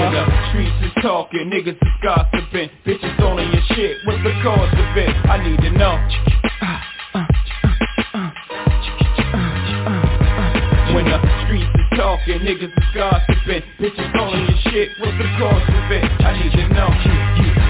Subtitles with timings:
[0.00, 4.72] when the streets is talking, niggas is gossiping Bitches in your shit, what's the cause
[4.72, 5.12] of it?
[5.28, 5.94] I need to know
[10.94, 15.68] When the streets is talking, niggas is gossiping Bitches in your shit, what's the cause
[15.68, 16.04] of it?
[16.24, 17.69] I need to know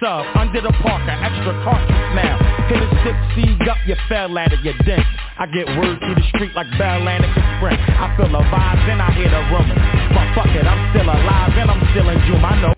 [0.00, 2.36] Sub, under the parker, extra cartridge now.
[2.68, 5.02] Hit a six seed up, you fell at it, you dent.
[5.38, 7.80] I get word through the street like Bell Atlantic Sprint.
[7.80, 9.78] I feel the vibes and I hear the rumors
[10.12, 12.74] But fuck it, I'm still alive and I'm still in June, I know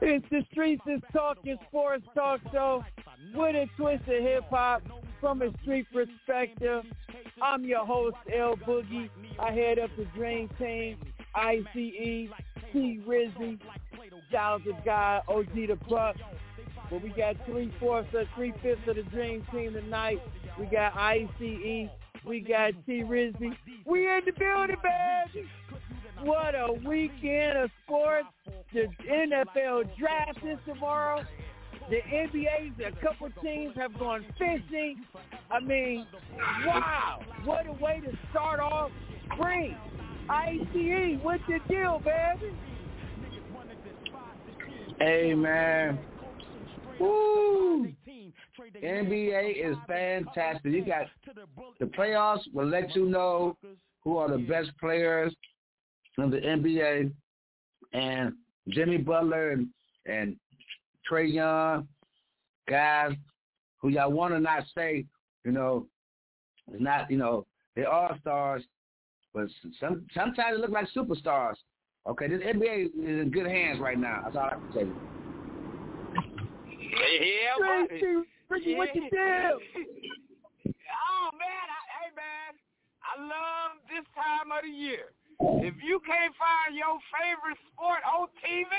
[0.00, 2.84] It's the Streets is Talking Sports Talk Show
[3.34, 4.82] with a twist of hip-hop
[5.20, 6.84] from a street perspective.
[7.42, 9.08] I'm your host, L Boogie.
[9.38, 10.98] I head up the Dream Team,
[11.34, 13.58] ICE, T Rizzy,
[14.28, 16.16] Styles of God, OG the Buck.
[16.90, 20.20] But we got three-fourths or three-fifths of the Dream Team tonight.
[20.58, 21.88] We got ICE,
[22.26, 23.56] we got T Rizzy.
[23.86, 25.48] We in the building, baby.
[26.22, 28.28] What a weekend of sports.
[28.72, 31.22] The NFL draft is tomorrow.
[31.90, 35.04] The NBA, a couple teams have gone fishing.
[35.50, 36.06] I mean,
[36.64, 37.20] wow.
[37.44, 38.90] What a way to start off
[39.34, 39.76] spring.
[40.28, 42.52] ICE, what's the deal, baby?
[44.98, 45.98] Hey, man.
[47.00, 47.88] Woo.
[48.82, 50.72] NBA is fantastic.
[50.72, 51.06] You got
[51.80, 53.56] the playoffs will let you know
[54.02, 55.34] who are the best players
[56.18, 57.10] in the NBA,
[57.92, 58.32] and
[58.68, 59.68] Jimmy Butler and
[60.06, 60.36] and
[61.10, 61.88] Trae Young,
[62.68, 63.12] guys
[63.80, 65.04] who y'all want to not say,
[65.44, 65.86] you know,
[66.72, 68.62] It's not, you know, they're all stars,
[69.34, 69.48] but
[69.80, 71.56] some sometimes they look like superstars.
[72.06, 74.20] Okay, this NBA is in good hands right now.
[74.24, 74.96] That's all I can tell you.
[76.84, 78.06] Yeah, Tracy,
[78.48, 78.78] Ricky, yeah.
[78.78, 79.16] what you do?
[80.70, 82.54] oh man, I, hey man,
[83.02, 85.10] I love this time of the year.
[85.66, 88.70] If you can't find your favorite sport on TV,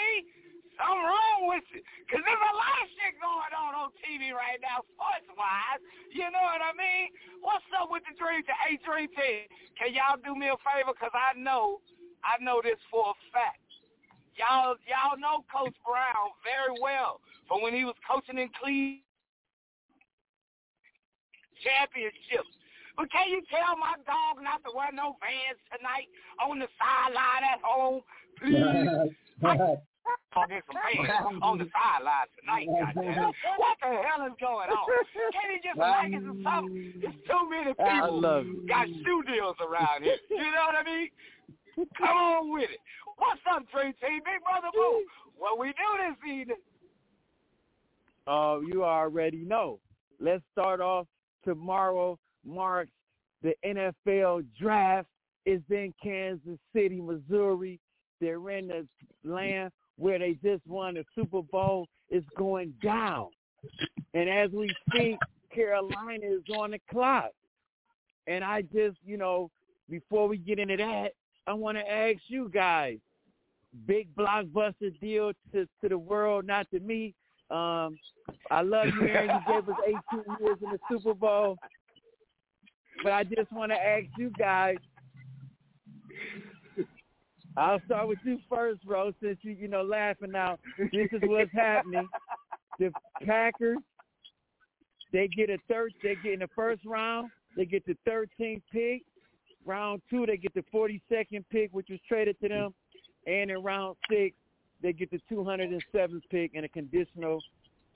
[0.78, 1.82] something wrong with you.
[2.08, 5.82] Cause there's a lot of shit going on on TV right now, sports wise.
[6.12, 7.12] You know what I mean?
[7.42, 9.48] What's up with the dream to Hey Dream Team?
[9.76, 10.96] Can y'all do me a favor?
[10.96, 11.84] Cause I know,
[12.24, 13.64] I know this for a fact.
[14.36, 19.06] Y'all, y'all know Coach Brown very well from when he was coaching in Cleveland
[21.64, 22.52] championships.
[22.98, 26.08] But can you tell my dog not to wear no vans tonight
[26.40, 28.02] on the sideline at home?
[28.40, 29.16] Please.
[29.44, 29.82] I'll
[30.48, 33.32] get some pants on the sideline tonight, goddamn.
[33.58, 34.86] What the hell is going on?
[35.32, 36.94] Can he just like it or something?
[37.00, 38.22] There's too many I people
[38.68, 40.20] got shoe deals around here.
[40.30, 41.10] You know what I mean?
[41.98, 42.80] Come on with it.
[43.18, 44.20] What's up, Trey T?
[44.24, 45.04] Big Brother Boo?
[45.38, 46.58] What we do this evening?
[48.28, 49.80] Oh, you already know.
[50.20, 51.08] Let's start off
[51.44, 52.92] tomorrow marks
[53.46, 55.08] the NFL draft
[55.46, 57.80] is in Kansas City, Missouri.
[58.20, 58.88] They're in the
[59.24, 61.88] land where they just won the Super Bowl.
[62.10, 63.30] is going down.
[64.14, 65.18] And as we speak,
[65.54, 67.32] Carolina is on the clock.
[68.28, 69.50] And I just, you know,
[69.90, 71.10] before we get into that,
[71.48, 72.98] I want to ask you guys,
[73.86, 77.14] big blockbuster deal to, to the world, not to me.
[77.52, 77.98] Um,
[78.50, 79.30] I love you, Aaron.
[79.48, 81.58] You gave us 18 years in the Super Bowl.
[83.04, 84.78] But I just want to ask you guys.
[87.58, 90.58] I'll start with you first, bro, since you, you know, laughing now.
[90.78, 92.08] This is what's happening.
[92.80, 92.92] The
[93.26, 93.78] Packers,
[95.14, 99.04] they get a third, they get in the first round, they get the 13th pick.
[99.66, 102.74] Round two, they get the 42nd pick, which was traded to them.
[103.26, 104.36] And in round six,
[104.84, 107.42] they get the 207th pick and a conditional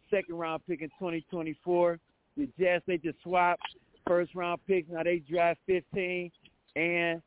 [0.09, 1.99] second round pick in 2024.
[2.37, 3.61] The Jets, they just swapped
[4.07, 4.89] first round picks.
[4.89, 6.31] Now they draft 15,
[6.75, 7.21] and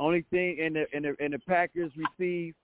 [0.00, 2.54] only thing, in the and the, and the Packers receive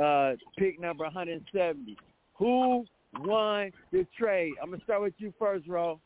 [0.00, 1.96] uh, pick number 170.
[2.34, 2.84] Who
[3.20, 4.52] won the trade?
[4.62, 6.00] I'm gonna start with you first, Ro.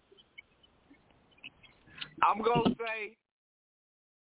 [2.22, 3.16] I'm gonna say,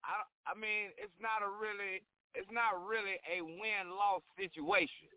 [0.04, 2.04] I I mean, it's not a really,
[2.36, 5.08] it's not really a win-loss situation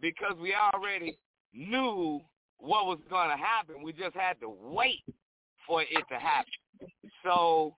[0.00, 1.16] because we already
[1.54, 2.20] knew
[2.58, 3.82] what was going to happen.
[3.82, 5.04] We just had to wait
[5.66, 6.52] for it to happen.
[7.24, 7.74] So,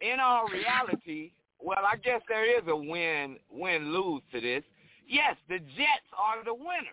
[0.00, 1.32] in all reality,
[1.64, 4.62] well, I guess there is a win win lose to this.
[5.08, 6.92] Yes, the Jets are the winner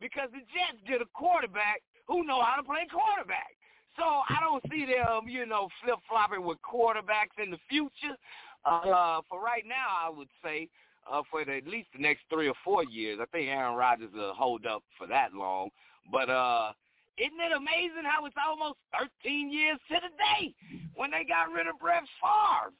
[0.00, 3.56] because the Jets get a quarterback who know how to play quarterback.
[3.96, 8.16] So I don't see them, you know, flip flopping with quarterbacks in the future.
[8.64, 10.68] Uh, for right now, I would say
[11.10, 13.18] uh, for the, at least the next three or four years.
[13.20, 15.70] I think Aaron Rodgers will hold up for that long.
[16.12, 16.72] But uh,
[17.16, 18.78] isn't it amazing how it's almost
[19.24, 20.54] 13 years to the day
[20.94, 22.72] when they got rid of Brett Favre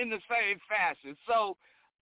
[0.00, 1.16] in the same fashion?
[1.28, 1.56] So,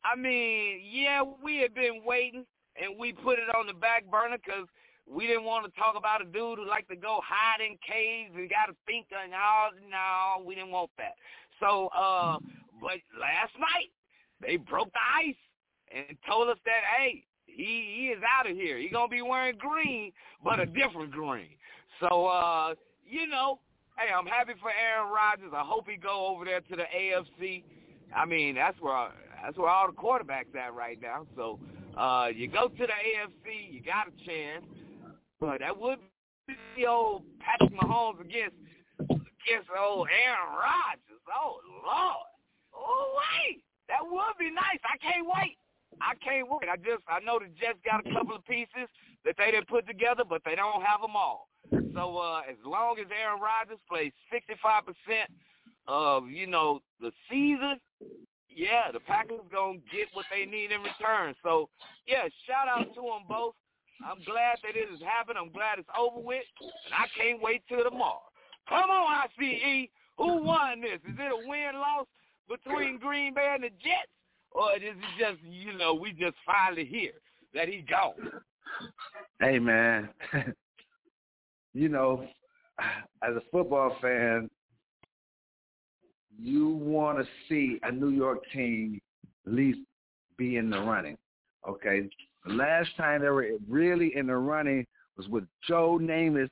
[0.04, 2.44] I mean, yeah, we had been waiting,
[2.80, 4.68] and we put it on the back burner because
[5.06, 8.32] we didn't want to talk about a dude who liked to go hide in caves
[8.34, 9.70] and got to think, uh, all.
[9.90, 11.14] no, we didn't want that.
[11.60, 12.38] So, uh,
[12.80, 13.92] but last night,
[14.40, 15.36] they broke the ice
[15.94, 18.78] and told us that, hey, he, he is out of here.
[18.78, 21.54] He's to be wearing green, but a different green.
[22.00, 22.74] So, uh,
[23.08, 23.60] you know,
[23.98, 25.52] hey, I'm happy for Aaron Rodgers.
[25.54, 27.62] I hope he go over there to the AFC.
[28.14, 29.08] I mean, that's where
[29.42, 31.26] that's where all the quarterbacks at right now.
[31.36, 31.58] So,
[31.98, 34.64] uh, you go to the AFC, you got a chance.
[35.40, 35.98] But that would
[36.76, 38.56] be old Patrick Mahomes against
[39.00, 41.22] against old Aaron Rodgers.
[41.28, 42.28] Oh Lord.
[42.74, 43.62] Oh wait.
[43.88, 44.80] That would be nice.
[44.84, 45.58] I can't wait.
[46.00, 46.68] I can't wait.
[46.70, 48.88] I just I know the Jets got a couple of pieces
[49.24, 51.48] that they didn't put together, but they don't have them all.
[51.94, 55.28] So uh, as long as Aaron Rodgers plays 65 percent
[55.86, 57.80] of you know the season,
[58.48, 61.34] yeah, the Packers gonna get what they need in return.
[61.42, 61.68] So
[62.06, 63.54] yeah, shout out to them both.
[64.04, 65.38] I'm glad that it has happened.
[65.38, 68.22] I'm glad it's over with, and I can't wait till tomorrow.
[68.68, 69.88] Come on, ICE.
[70.18, 71.00] Who won this?
[71.08, 72.06] Is it a win-loss
[72.48, 74.14] between Green Bay and the Jets?
[74.54, 77.10] or is it just you know we just finally hear
[77.52, 78.14] that he's gone?
[79.40, 80.08] Hey man,
[81.74, 82.24] you know,
[82.78, 84.48] as a football fan,
[86.38, 89.00] you want to see a New York team
[89.46, 89.80] at least
[90.36, 91.16] be in the running.
[91.68, 92.08] Okay,
[92.44, 94.86] the last time they were really in the running
[95.16, 96.50] was with Joe Namath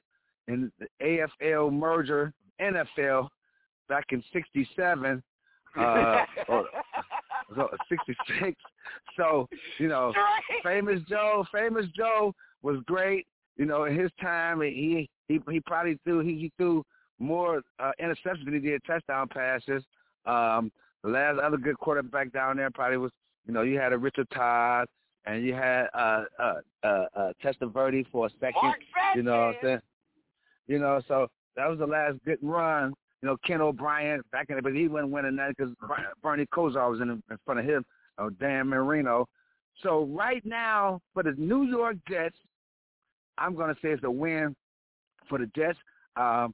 [0.48, 0.86] in the
[1.42, 3.28] AFL merger, NFL,
[3.88, 5.22] back in '67
[5.78, 6.66] uh, or,
[7.56, 8.56] or '66.
[9.16, 9.48] So
[9.78, 10.12] you know,
[10.62, 13.26] famous Joe, famous Joe was great.
[13.56, 16.82] You know, in his time, he he he probably threw he, he threw
[17.22, 19.82] more uh, interceptions than he did touchdown passes.
[20.26, 20.70] Um,
[21.02, 23.10] the last other good quarterback down there probably was,
[23.46, 24.86] you know, you had a Richard Todd
[25.24, 28.74] and you had uh uh uh, uh Testaverde for a second.
[29.14, 29.80] You know what I'm saying?
[30.66, 32.94] You know, so that was the last good run.
[33.20, 35.72] You know, Ken O'Brien back in it, but he wasn't winning that because
[36.22, 37.84] Bernie Kosar was in, in front of him.
[38.18, 39.28] Oh, Dan Marino.
[39.82, 42.36] So right now for the New York Jets,
[43.38, 44.54] I'm going to say it's a win
[45.28, 45.78] for the Jets.
[46.16, 46.52] Um,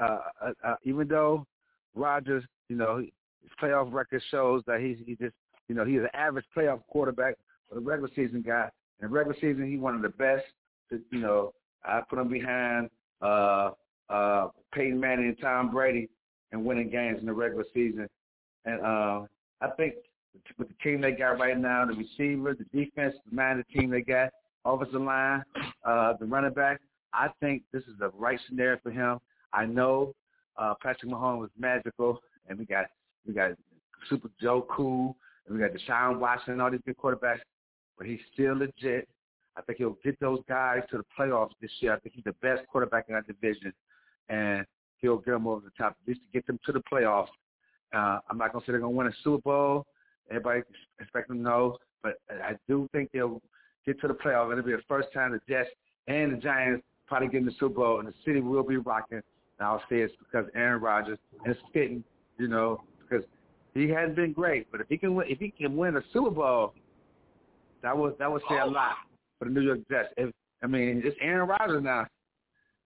[0.00, 1.46] uh, uh, uh, even though
[1.94, 5.34] Rodgers, you know, his playoff record shows that he's he just,
[5.68, 7.34] you know, he's an average playoff quarterback,
[7.68, 8.68] but a regular season guy.
[9.02, 10.44] In regular season, he's one of the best.
[10.90, 11.52] To, you know,
[11.84, 12.90] I put him behind
[13.22, 13.70] uh,
[14.08, 16.08] uh, Peyton Manning and Tom Brady
[16.52, 18.08] and winning games in the regular season.
[18.64, 19.22] And uh,
[19.60, 19.94] I think
[20.58, 23.90] with the team they got right now, the receiver, the defense, the man, the team
[23.90, 24.30] they got,
[24.64, 25.42] offensive line,
[25.84, 26.80] uh, the running back,
[27.12, 29.18] I think this is the right scenario for him.
[29.52, 30.14] I know
[30.56, 32.86] uh, Patrick Mahomes was magical, and we got
[33.26, 33.52] we got
[34.08, 35.16] Super Joe Cool,
[35.46, 37.40] and we got Deshaun Watson and all these good quarterbacks,
[37.98, 39.08] but he's still legit.
[39.56, 41.94] I think he'll get those guys to the playoffs this year.
[41.94, 43.72] I think he's the best quarterback in that division,
[44.28, 44.64] and
[44.98, 47.28] he'll get them over the top, at least to get them to the playoffs.
[47.92, 49.86] Uh, I'm not to say they're to win a Super Bowl.
[50.30, 50.62] Everybody
[51.00, 53.42] expect them to know, but I do think they'll
[53.84, 54.52] get to the playoffs.
[54.52, 55.70] It'll be the first time the Jets
[56.06, 59.20] and the Giants probably get in the Super Bowl, and the city will be rocking.
[59.60, 62.02] And I'll say it's because Aaron Rodgers, it's fitting,
[62.38, 63.24] you know, because
[63.74, 64.66] he hasn't been great.
[64.72, 66.72] But if he can win, if he can win a Super Bowl,
[67.82, 68.96] that would that would say a lot
[69.38, 70.08] for the New York Jets.
[70.16, 72.06] If, I mean, it's Aaron Rodgers now.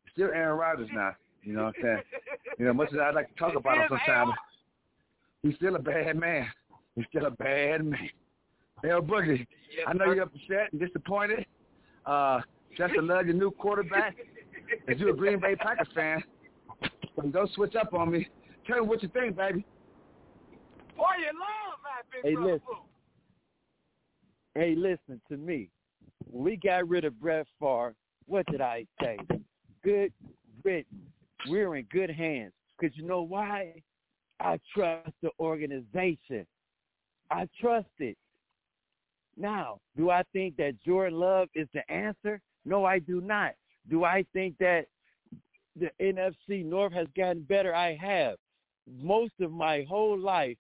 [0.05, 1.13] It's still Aaron Rodgers now.
[1.45, 2.03] You know what I'm saying?
[2.59, 4.33] You know, much as I'd like to talk about him sometimes,
[5.43, 6.47] he's still a bad man.
[6.97, 8.11] He's still a bad man.
[8.89, 9.47] L Boogie,
[9.87, 11.47] I know you're upset and disappointed.
[12.05, 12.41] Uh,
[12.77, 14.17] just to love your new quarterback.
[14.89, 16.23] As you a Green Bay Packers fan,
[17.33, 18.29] don't switch up on me.
[18.67, 19.65] Tell me what you think, baby.
[20.97, 22.61] Boy, you love that big Hey, listen.
[24.55, 25.69] Hey, listen to me.
[26.31, 27.95] When we got rid of Brett Favre,
[28.27, 29.19] what did I say?
[29.83, 30.13] Good
[30.63, 31.03] written.
[31.49, 32.53] We're in good hands.
[32.79, 33.83] Because you know why?
[34.41, 36.47] I trust the organization.
[37.31, 38.17] I trust it.
[39.37, 42.41] Now, do I think that Jordan Love is the answer?
[42.65, 43.53] No, I do not.
[43.91, 44.87] Do I think that
[45.77, 47.75] the NFC North has gotten better?
[47.75, 48.37] I have.
[49.01, 50.57] Most of my whole life,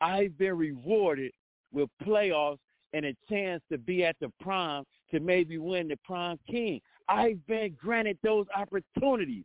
[0.00, 1.32] I've been rewarded
[1.72, 2.58] with playoffs
[2.92, 6.80] and a chance to be at the prime to maybe win the prime king.
[7.08, 9.44] I've been granted those opportunities.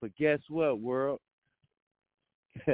[0.00, 1.20] But guess what, world?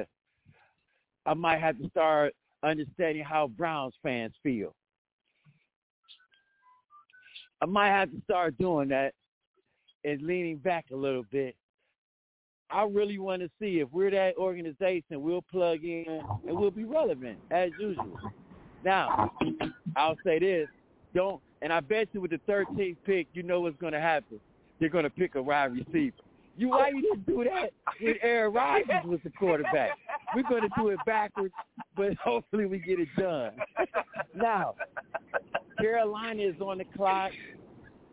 [1.27, 4.75] I might have to start understanding how Browns fans feel.
[7.63, 9.13] I might have to start doing that
[10.05, 11.55] and leaning back a little bit.
[12.71, 16.85] I really want to see if we're that organization, we'll plug in and we'll be
[16.85, 18.19] relevant as usual.
[18.85, 19.33] Now,
[19.97, 20.69] I'll say this:
[21.15, 24.39] don't, and I bet you with the 13th pick, you know what's going to happen.
[24.79, 26.17] They're going to pick a wide receiver.
[26.57, 29.91] You why you didn't do that when Aaron Rodgers was the quarterback?
[30.35, 31.55] We're going to do it backwards,
[31.97, 33.53] but hopefully we get it done.
[34.35, 34.75] now,
[35.81, 37.33] Carolina is on the clock.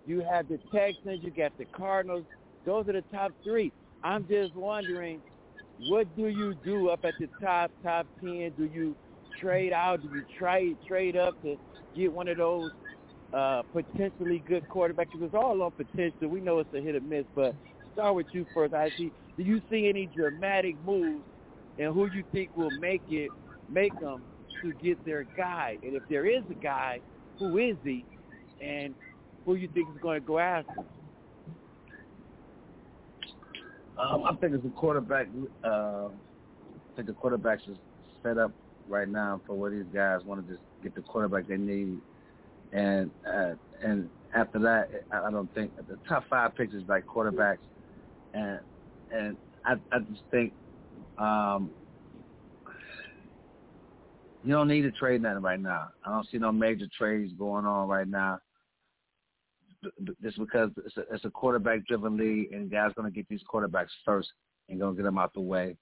[0.08, 1.24] You have the Texans.
[1.24, 2.26] You got the Cardinals.
[2.66, 3.74] Those are the top three.
[4.04, 5.22] I'm just wondering,
[5.78, 8.54] what do you do up at the top, top ten?
[8.58, 8.98] Do you
[9.42, 10.02] trade out?
[10.04, 11.58] Do you trade trade up to
[11.96, 12.72] get one of those
[13.34, 15.08] uh, potentially good quarterbacks?
[15.16, 16.30] It's all on potential.
[16.30, 17.56] We know it's a hit or miss, but
[17.94, 18.74] start with you first.
[18.74, 19.14] I see.
[19.38, 21.26] Do you see any dramatic moves,
[21.78, 23.34] and who you think will make it,
[23.70, 24.26] make them
[24.64, 25.78] to get their guy?
[25.84, 27.02] And if there is a guy,
[27.40, 28.08] who is he,
[28.62, 28.96] and
[29.48, 30.82] who you think is going to go after?
[33.98, 35.28] Um, I think it's a quarterback.
[35.64, 37.78] Uh, I think the quarterbacks is
[38.22, 38.52] set up
[38.90, 41.98] right now for where these guys want to just get the quarterback they need,
[42.74, 47.06] and uh, and after that, I, I don't think the top five picks is like
[47.08, 47.58] quarterbacks,
[48.34, 48.60] and
[49.14, 50.52] and I I just think
[51.18, 51.72] um,
[54.44, 55.88] you don't need to trade nothing right now.
[56.06, 58.42] I don't see no major trades going on right now.
[60.24, 63.90] Just because it's a, it's a quarterback-driven league, and guys going to get these quarterbacks
[64.06, 64.30] first
[64.70, 65.76] and going to get them out the way.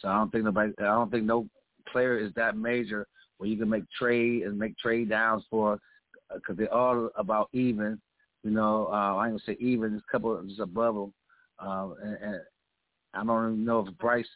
[0.00, 1.48] So I don't think nobody, I don't think no
[1.90, 3.06] player is that major
[3.38, 5.78] where you can make trade and make trade downs for,
[6.34, 8.00] because uh, they're all about even.
[8.44, 9.90] You know, uh, I ain't gonna say even.
[9.90, 11.14] There's a couple just above them,
[11.58, 12.40] uh, and, and
[13.14, 14.26] I don't even know if Bryce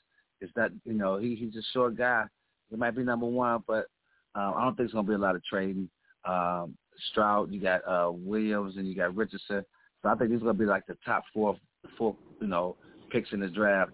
[0.40, 0.70] is that.
[0.84, 2.24] You know, he he's a short guy.
[2.70, 3.86] He might be number one, but
[4.36, 5.88] uh, I don't think it's gonna be a lot of trading.
[6.24, 6.76] Um,
[7.10, 9.64] Stroud, you got uh, Williams, and you got Richardson.
[10.02, 11.56] So I think these are gonna be like the top four,
[11.96, 12.76] four, you know,
[13.10, 13.92] picks in the draft.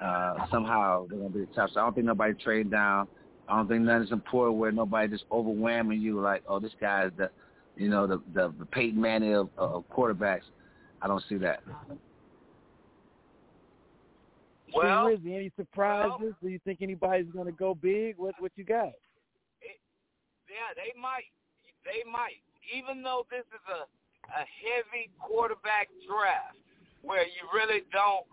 [0.00, 1.70] Uh, somehow they're gonna be the top.
[1.70, 3.08] So I don't think nobody trade down.
[3.48, 7.12] I don't think nothing's important where nobody just overwhelming you like, oh, this guy is
[7.16, 7.30] the,
[7.76, 10.42] you know, the the, the Peyton Manning of, of quarterbacks.
[11.02, 11.62] I don't see that.
[14.74, 16.12] Well, Rizzy, any surprises?
[16.18, 18.16] Well, Do you think anybody's going to go big?
[18.16, 18.88] What what you got?
[18.88, 19.78] It,
[20.48, 21.24] yeah, they might.
[21.84, 22.40] They might.
[22.72, 23.84] Even though this is a
[24.32, 26.56] a heavy quarterback draft
[27.04, 28.24] where you really don't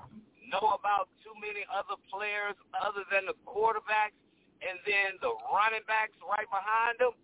[0.48, 4.16] know about too many other players other than the quarterbacks
[4.64, 7.16] and then the running backs right behind them,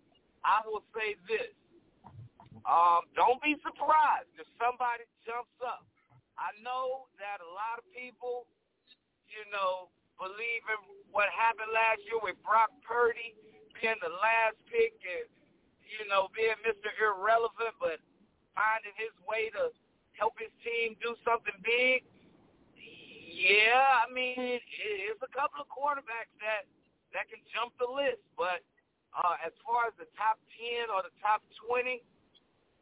[0.44, 1.52] I will say this.
[2.68, 5.86] Um, don't be surprised if somebody jumps up.
[6.36, 8.44] I know that a lot of people,
[9.32, 9.88] you know,
[10.20, 13.32] believe in what happened last year with Brock Purdy
[13.80, 15.26] being the last pick and,
[15.88, 16.92] you know, being Mr.
[17.00, 17.98] Irrelevant, but
[18.52, 19.72] finding his way to
[20.18, 22.04] help his team do something big.
[22.74, 26.66] Yeah, I mean, it's a couple of quarterbacks that
[27.14, 28.60] that can jump the list, but
[29.14, 32.02] uh, as far as the top ten or the top twenty,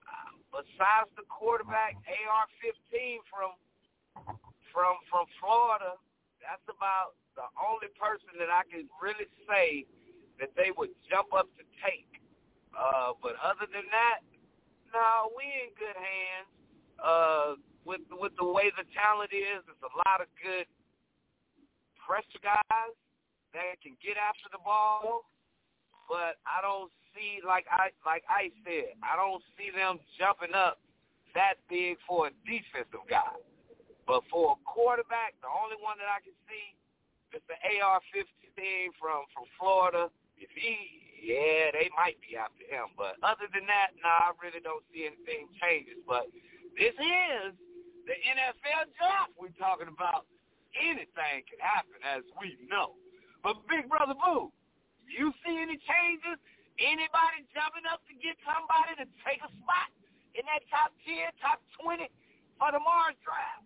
[0.08, 3.52] uh, besides the quarterback AR-15 from
[4.72, 6.00] from from Florida,
[6.40, 9.84] that's about the only person that I can really say
[10.40, 12.15] that they would jump up to take.
[12.76, 14.20] Uh, but other than that,
[14.92, 16.50] no, we in good hands.
[17.00, 17.56] Uh,
[17.88, 20.68] with with the way the talent is, there's a lot of good
[22.00, 22.94] pressure guys
[23.56, 25.24] that can get after the ball.
[26.08, 30.80] But I don't see like I like I said, I don't see them jumping up
[31.32, 33.36] that big for a defensive guy.
[34.04, 36.76] But for a quarterback, the only one that I can see
[37.34, 40.08] is the AR-15 from from Florida.
[40.38, 42.92] If he yeah, they might be after him.
[42.96, 46.00] But other than that, no, nah, I really don't see anything changes.
[46.04, 46.28] But
[46.76, 47.56] this is
[48.04, 50.28] the NFL draft we're talking about.
[50.76, 53.00] Anything can happen, as we know.
[53.40, 54.52] But Big Brother Boo,
[55.08, 56.36] you see any changes?
[56.76, 59.88] Anybody jumping up to get somebody to take a spot
[60.36, 62.04] in that top 10, top 20
[62.60, 63.64] for the Mars draft?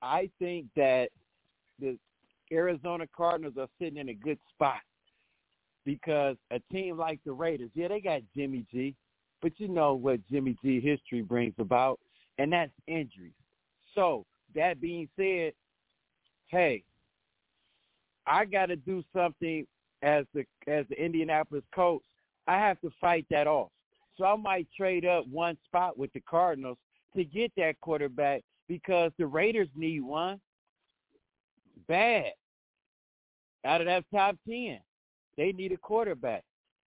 [0.00, 1.12] I think that
[1.78, 1.98] the
[2.50, 4.80] Arizona Cardinals are sitting in a good spot
[5.84, 8.94] because a team like the Raiders, yeah, they got Jimmy G,
[9.40, 11.98] but you know what Jimmy G history brings about,
[12.38, 13.32] and that's injuries.
[13.94, 15.52] So that being said,
[16.46, 16.84] hey,
[18.26, 19.66] I got to do something
[20.02, 22.06] as the as the Indianapolis Colts.
[22.46, 23.70] I have to fight that off.
[24.16, 26.78] So I might trade up one spot with the Cardinals
[27.16, 30.40] to get that quarterback because the Raiders need one
[31.88, 32.32] bad
[33.64, 34.78] out of that top ten.
[35.36, 36.44] They need a quarterback.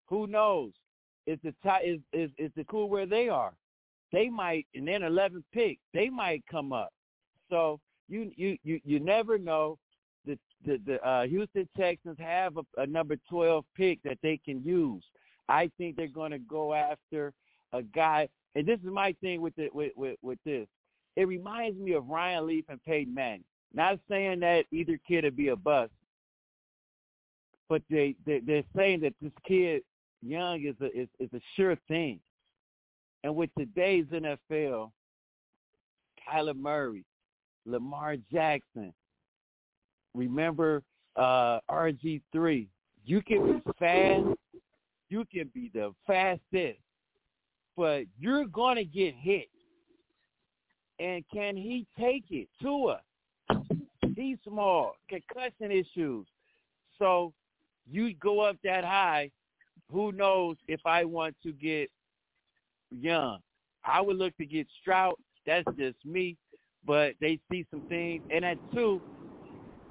[0.07, 0.71] Who knows?
[1.27, 1.53] Is the
[1.83, 3.53] is is is the cool where they are?
[4.11, 6.93] They might, and then 11th pick, they might come up.
[7.49, 9.77] So you you you you never know.
[10.25, 14.63] The the, the uh, Houston Texans have a, a number 12 pick that they can
[14.63, 15.03] use.
[15.47, 17.33] I think they're going to go after
[17.73, 20.67] a guy, and this is my thing with the with, with with this.
[21.15, 23.43] It reminds me of Ryan Leaf and Peyton Manning.
[23.73, 25.91] Not saying that either kid would be a bust,
[27.69, 29.81] but they, they they're saying that this kid
[30.21, 32.19] young is a is, is a sure thing.
[33.23, 34.91] And with today's NFL,
[36.29, 37.03] Kyler Murray,
[37.65, 38.93] Lamar Jackson,
[40.13, 40.83] remember
[41.15, 42.67] uh, RG3,
[43.03, 44.27] you can be fast,
[45.09, 46.79] you can be the fastest,
[47.75, 49.47] but you're going to get hit.
[50.99, 53.57] And can he take it to us?
[54.15, 56.25] He's small, concussion issues.
[56.97, 57.33] So
[57.89, 59.31] you go up that high,
[59.91, 61.89] who knows if I want to get
[62.91, 63.39] young.
[63.83, 65.15] I would look to get Stroud.
[65.45, 66.37] That's just me.
[66.85, 68.23] But they see some things.
[68.31, 69.01] And at two,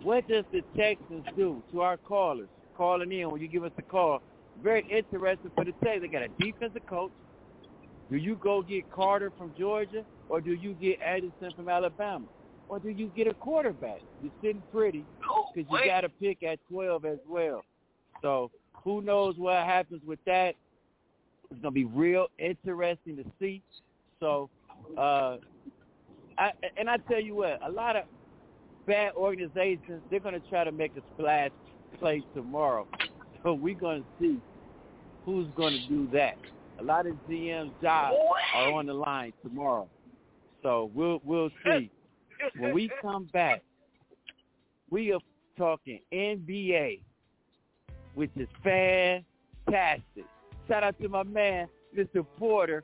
[0.03, 3.83] what does the Texans do to our callers calling in when you give us a
[3.83, 4.23] call?
[4.63, 6.03] Very interesting for the Texans.
[6.03, 7.13] They got a defensive coach.
[8.11, 12.27] Do you go get Carter from Georgia or do you get Addison from Alabama?
[12.69, 14.01] Or do you get a quarterback?
[14.23, 15.05] You're sitting pretty
[15.55, 17.63] because you got a pick at 12 as well.
[18.25, 18.51] So
[18.83, 20.55] who knows what happens with that?
[21.51, 23.61] It's gonna be real interesting to see.
[24.19, 24.49] So,
[24.97, 25.37] uh,
[26.39, 28.05] I, and I tell you what, a lot of
[28.87, 31.51] bad organizations they're gonna try to make a splash
[31.99, 32.89] play tomorrow.
[33.43, 34.41] So we're gonna see
[35.27, 36.39] who's gonna do that.
[36.81, 38.17] A lot of GM's jobs
[38.55, 39.87] are on the line tomorrow.
[40.63, 41.91] So we'll we'll see.
[42.59, 43.63] when we come back,
[44.89, 45.21] we are
[45.59, 47.01] talking NBA,
[48.15, 50.25] which is fantastic.
[50.69, 52.25] Shout out to my man, Mr.
[52.39, 52.83] Porter.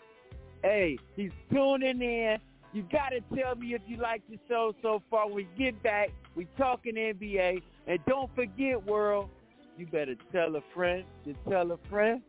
[0.63, 2.39] Hey, he's tuning in.
[2.73, 5.27] You got to tell me if you like the show so far.
[5.27, 7.63] When we get back, we talking NBA.
[7.87, 9.29] And don't forget, world,
[9.77, 12.23] you better tell a friend to tell a friend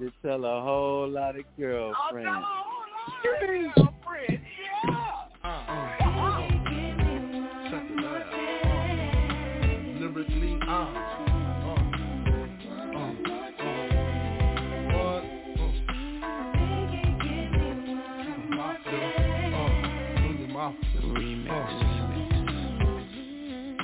[0.00, 2.46] to tell a whole lot of girlfriends.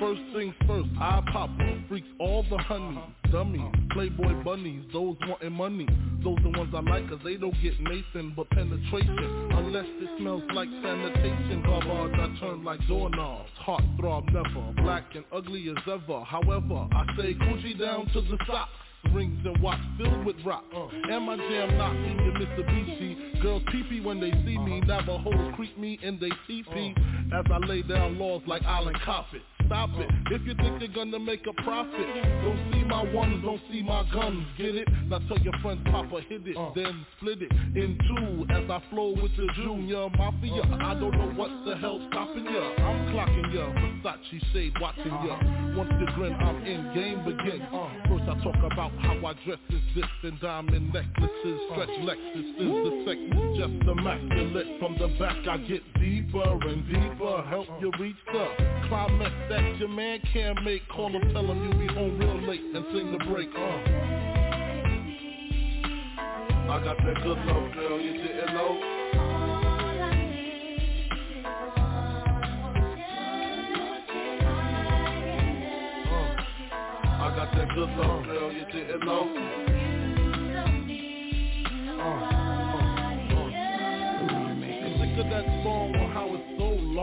[0.01, 1.51] First things first, I pop
[1.87, 5.87] freaks all the honeys, dummies, playboy bunnies, those wanting money.
[6.25, 9.51] Those the ones I like cause they don't get Nathan but penetration.
[9.53, 13.51] Unless it smells like sanitation, garbage I turn like doorknobs.
[13.57, 16.25] Heart throb never, black and ugly as ever.
[16.25, 18.71] However, I say coochie down to the socks
[19.13, 20.65] rings and watch filled with rock.
[20.75, 23.43] Uh, and my jam knocking your Mitsubishi.
[23.43, 24.81] Girls peepee when they see me.
[24.81, 26.95] Navajos creep me and they teepee.
[27.35, 30.11] As I lay down laws like Island Coffin stop it.
[30.33, 31.95] If you think you're gonna make a profit,
[32.43, 34.89] don't see my ones, don't see my guns, get it?
[35.07, 36.71] Now tell your friends Papa hit it, uh.
[36.75, 40.63] then split it in two as I flow with the junior mafia.
[40.83, 42.67] I don't know what the hell stopping ya.
[42.83, 43.71] I'm clocking ya,
[44.03, 45.39] Versace shade watching ya.
[45.79, 47.63] Once you grin, I'm in, game begin.
[47.63, 47.91] Uh.
[48.11, 52.75] First I talk about how I dress is this and diamond necklaces, stretch Lexus is
[52.83, 54.81] the sex is just immaculate.
[54.81, 58.47] From the back I get deeper and deeper, help you reach the
[58.89, 62.41] climax that that your man can't make, call him, tell him you'll be home real
[62.49, 63.49] late and sing the break.
[63.55, 63.61] Uh.
[66.71, 68.81] I got that good love, girl, you didn't know.
[69.15, 69.41] Uh.
[77.23, 79.35] I got that good love, girl, you didn't know.
[81.99, 82.17] Uh, uh,
[83.37, 83.51] uh.
[85.01, 86.00] Sick of that song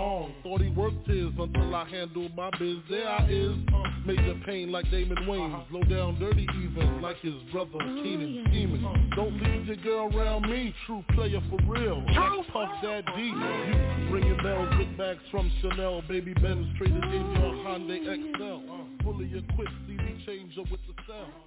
[0.07, 0.33] long.
[0.43, 2.77] Thought he worked his until I handled my biz.
[2.89, 5.65] There I is, uh, major pain like Damon Wayans.
[5.71, 9.11] Low down dirty even like his brother Keenen scheming.
[9.15, 12.03] Don't leave your girl around me, true player for real.
[12.05, 13.21] Like Puff Dad D.
[13.21, 16.01] You ringing bells with bags from Chanel.
[16.07, 19.03] Baby Benz traded in your Hyundai XL.
[19.03, 21.46] Fully equipped CD changer with the cell.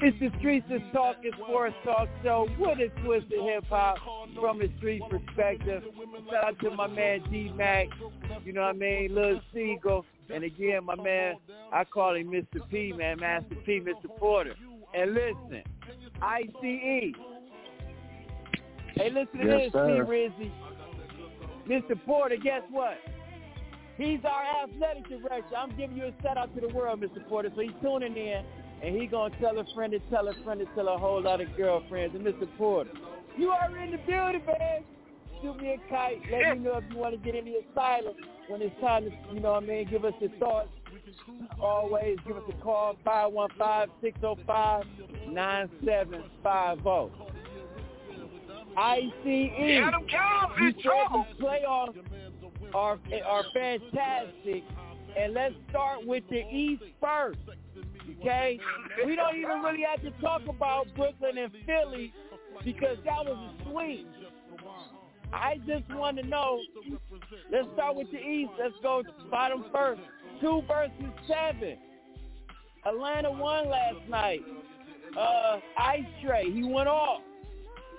[0.00, 3.98] It's the Streets is Talking Sports Talk Show What is a twist of hip hop
[4.40, 5.82] from a street perspective.
[6.30, 7.88] Shout out to my man D Mac,
[8.44, 11.34] you know what I mean, Lil Siegel, and again my man,
[11.72, 12.60] I call him Mr.
[12.70, 14.16] P, man, Master P, Mr.
[14.18, 14.54] Porter.
[14.94, 15.62] And listen,
[16.22, 16.44] ICE.
[16.62, 17.12] Hey,
[19.10, 20.04] listen to Yes, this, sir.
[20.04, 20.10] P.
[20.10, 20.50] Rizzy.
[21.68, 22.04] Mr.
[22.06, 22.98] Porter, guess what?
[23.96, 25.56] He's our athletic director.
[25.56, 27.26] I'm giving you a shout out to the world, Mr.
[27.28, 27.50] Porter.
[27.54, 28.44] So he's tuning in,
[28.82, 31.40] and he gonna tell a friend to tell a friend to tell a whole lot
[31.40, 32.14] of girlfriends.
[32.14, 32.46] And Mr.
[32.56, 32.90] Porter,
[33.36, 34.84] you are in the building, man.
[35.42, 36.20] Shoot me a kite.
[36.30, 38.14] Let me know if you want to get in the asylum
[38.48, 40.68] when it's time to, you know what I mean, give us your thoughts.
[41.60, 42.96] Always give us a call,
[45.34, 47.10] 515-605-9750.
[48.76, 49.12] ICE.
[49.24, 49.90] Yeah,
[50.60, 51.26] You trouble.
[51.38, 51.96] the playoffs
[52.74, 54.62] are are fantastic,
[55.18, 57.38] and let's start with the East first.
[58.20, 58.58] Okay,
[59.04, 62.12] we don't even really have to talk about Brooklyn and Philly
[62.64, 64.06] because that was a sweep.
[65.32, 66.60] I just want to know.
[67.52, 68.50] Let's start with the East.
[68.58, 70.00] Let's go bottom first.
[70.40, 70.92] Two versus
[71.26, 71.76] seven.
[72.86, 74.40] Atlanta won last night.
[75.18, 77.20] Uh, Ice Trae, he went off.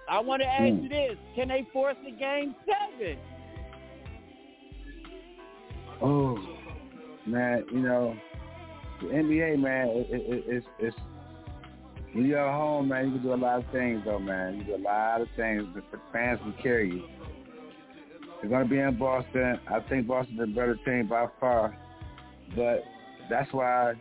[0.09, 0.83] I want to ask Mm.
[0.83, 3.17] you this: Can they force a game seven?
[6.01, 6.37] Oh,
[7.25, 8.15] man, you know,
[9.01, 10.97] the NBA, man, it, it, it, it's, it's,
[12.13, 14.57] when you're at home, man, you can do a lot of things, though, man.
[14.57, 17.03] You do a lot of things, the fans can carry you.
[18.47, 19.59] Going to be in Boston.
[19.67, 21.77] I think Boston's a better team by far,
[22.55, 22.83] but
[23.29, 23.93] that's why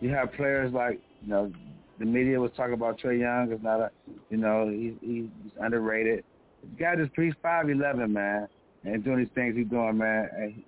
[0.00, 1.50] you have players like, you know,
[1.98, 3.52] the media was talking about Trae Young.
[3.52, 3.90] Is not a,
[4.28, 6.24] you know, he, he's underrated.
[6.62, 8.48] The guy just he's five eleven, man,
[8.84, 10.28] and doing these things he's doing, man.
[10.36, 10.62] And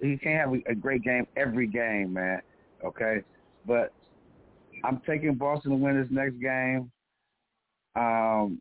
[0.00, 2.42] he, he can't have a great game every game, man.
[2.86, 3.18] Okay,
[3.66, 3.92] but
[4.84, 6.90] I'm taking Boston to win this next game.
[7.96, 8.60] Um,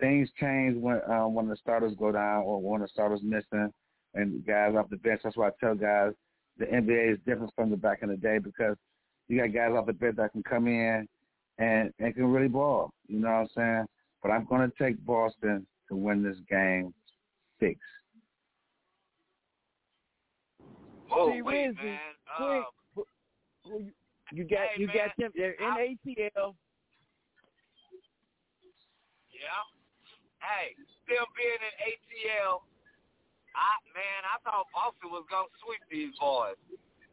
[0.00, 3.72] things change when um, when the starters go down or when the starters missing
[4.14, 5.20] and guys off the bench.
[5.24, 6.12] That's why I tell guys
[6.58, 8.76] the NBA is different from the back in the day because
[9.28, 11.06] you got guys off the bench that can come in
[11.58, 12.90] and and can really ball.
[13.08, 13.86] You know what I'm saying?
[14.22, 16.92] But I'm going to take Boston to win this game
[17.60, 17.78] six.
[21.10, 21.74] Oh, wait, man.
[21.76, 21.98] quick,
[22.38, 22.64] Um, who- who
[23.66, 23.92] you,
[24.32, 25.30] you got Hey, you man, got them.
[25.36, 26.54] They're in I- ATL.
[29.30, 29.62] Yeah.
[30.40, 30.74] Hey,
[31.04, 32.64] still being in ATL,
[33.56, 36.56] I man, I thought Boston was gonna sweep these boys,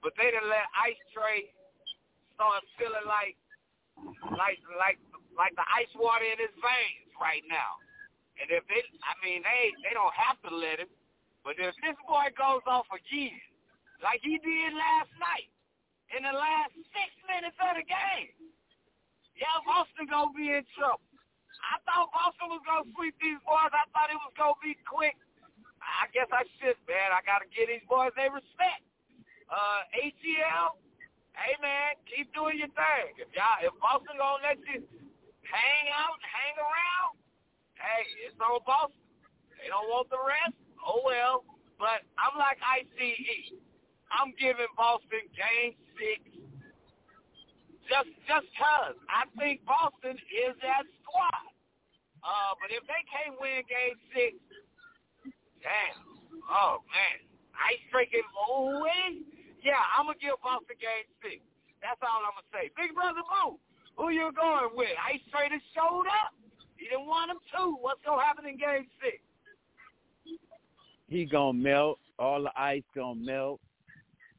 [0.03, 1.51] but they didn't let Ice Trae
[2.35, 3.37] start feeling like,
[4.35, 4.99] like, like,
[5.37, 7.79] like the ice water in his veins right now.
[8.41, 10.89] And if they, I mean, they they don't have to let him,
[11.45, 13.39] but if this boy goes off again,
[14.01, 15.47] like he did last night,
[16.13, 18.33] in the last six minutes of the game,
[19.33, 21.01] yeah, Boston gonna be in trouble.
[21.63, 23.73] I thought Boston was gonna sweep these boys.
[23.73, 25.17] I thought it was gonna be quick.
[25.81, 27.11] I guess I should, man.
[27.11, 28.85] I gotta give these boys their respect.
[29.49, 30.77] Uh, ATL,
[31.33, 33.17] hey man, keep doing your thing.
[33.17, 34.85] If y'all, if Boston gonna let you
[35.49, 37.13] hang out and hang around,
[37.77, 39.01] hey, it's on Boston.
[39.57, 40.57] They don't want the rest.
[40.77, 41.47] Oh well.
[41.81, 43.57] But I'm like ICE.
[44.13, 46.33] I'm giving Boston game six
[47.89, 51.45] just just cause I think Boston is that squad.
[52.23, 54.39] Uh, but if they can't win game six,
[55.59, 55.99] damn.
[56.47, 57.17] Oh man.
[57.53, 59.21] Ice drinking away.
[59.61, 61.39] Yeah, I'm gonna give Boston game six.
[61.83, 62.71] That's all I'm gonna say.
[62.73, 63.59] Big brother Boo,
[63.99, 64.95] who you going with?
[64.97, 66.33] Ice Trader showed up.
[66.79, 67.77] He didn't want him to.
[67.83, 69.19] What's gonna happen in game six?
[71.11, 71.99] He gonna melt.
[72.17, 73.59] All the ice gonna melt.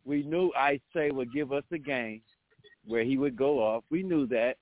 [0.05, 2.21] We knew Ice Trae would give us a game
[2.87, 3.85] where he would go off.
[3.91, 4.57] We knew that.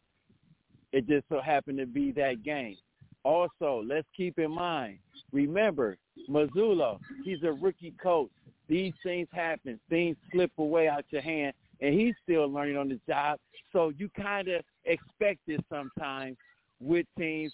[0.93, 2.77] It just so happened to be that game.
[3.25, 4.99] Also, let's keep in mind,
[5.33, 5.97] remember,
[6.29, 8.31] Mazzulla, he's a rookie coach.
[8.69, 9.79] These things happen.
[9.89, 13.39] Things slip away out your hand, and he's still learning on the job.
[13.73, 16.37] So you kind of expect this sometimes
[16.81, 17.53] with teams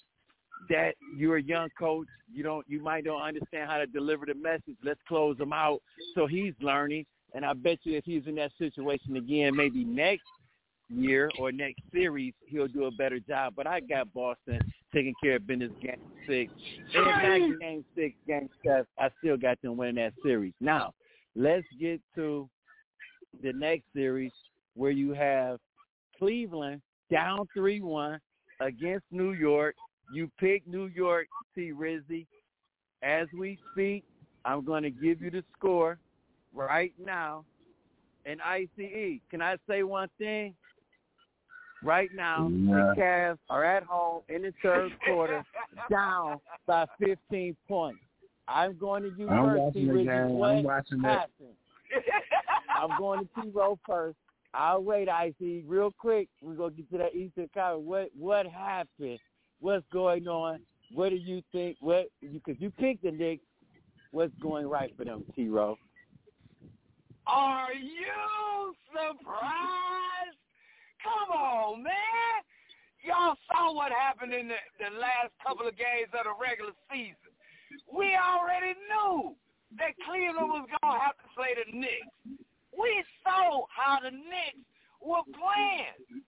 [0.69, 2.07] that you're a young coach.
[2.33, 4.77] You don't, you might don't understand how to deliver the message.
[4.83, 5.81] Let's close them out.
[6.15, 10.25] So he's learning, and I bet you if he's in that situation again, maybe next
[10.89, 13.55] year or next series, he'll do a better job.
[13.57, 14.61] But I got Boston
[14.93, 16.53] taking care of business game six.
[16.95, 20.55] And game six, game seven, I still got them winning that series.
[20.61, 20.95] Now,
[21.37, 22.49] let's get to
[23.43, 24.33] the next series
[24.75, 25.59] where you have
[26.19, 28.19] Cleveland down 3-1
[28.61, 29.75] against New York.
[30.13, 31.73] You pick New York, T.
[31.73, 32.27] Rizzy.
[33.03, 34.05] As we speak,
[34.45, 35.99] I'm going to give you the score
[36.55, 37.45] right now.
[38.27, 40.55] in ICE, can I say one thing?
[41.83, 42.93] Right now, Yeah.
[42.95, 45.45] the Cavs are at home in the third quarter,
[45.91, 48.01] down by 15 points.
[48.49, 49.87] I'm going to you I'm first, watching T.
[49.87, 50.05] the Rizzy.
[50.29, 50.31] game.
[50.39, 51.05] What I'm watching.
[52.81, 54.17] I'm going to T Row first.
[54.55, 55.65] I'll wait, IC.
[55.67, 57.85] Real quick, we're gonna get to that Eastern Conference.
[57.87, 59.19] What what happened?
[59.61, 60.61] What's going on?
[60.93, 61.77] What do you think?
[61.81, 63.45] What because you picked the Knicks.
[64.11, 65.77] What's going right for them, T Row?
[67.29, 70.41] Are you surprised?
[71.05, 72.41] Come on, man.
[73.05, 77.33] Y'all saw what happened in the, the last couple of games of the regular season.
[77.93, 79.37] We already knew
[79.77, 82.41] that Cleveland was going to have to play the Knicks.
[82.73, 84.65] We saw how the Knicks
[85.05, 86.25] were playing.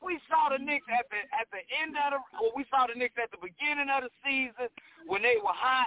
[0.00, 2.98] We saw the Knicks at the at the end of the well, we saw the
[2.98, 4.66] Knicks at the beginning of the season
[5.06, 5.86] when they were hot.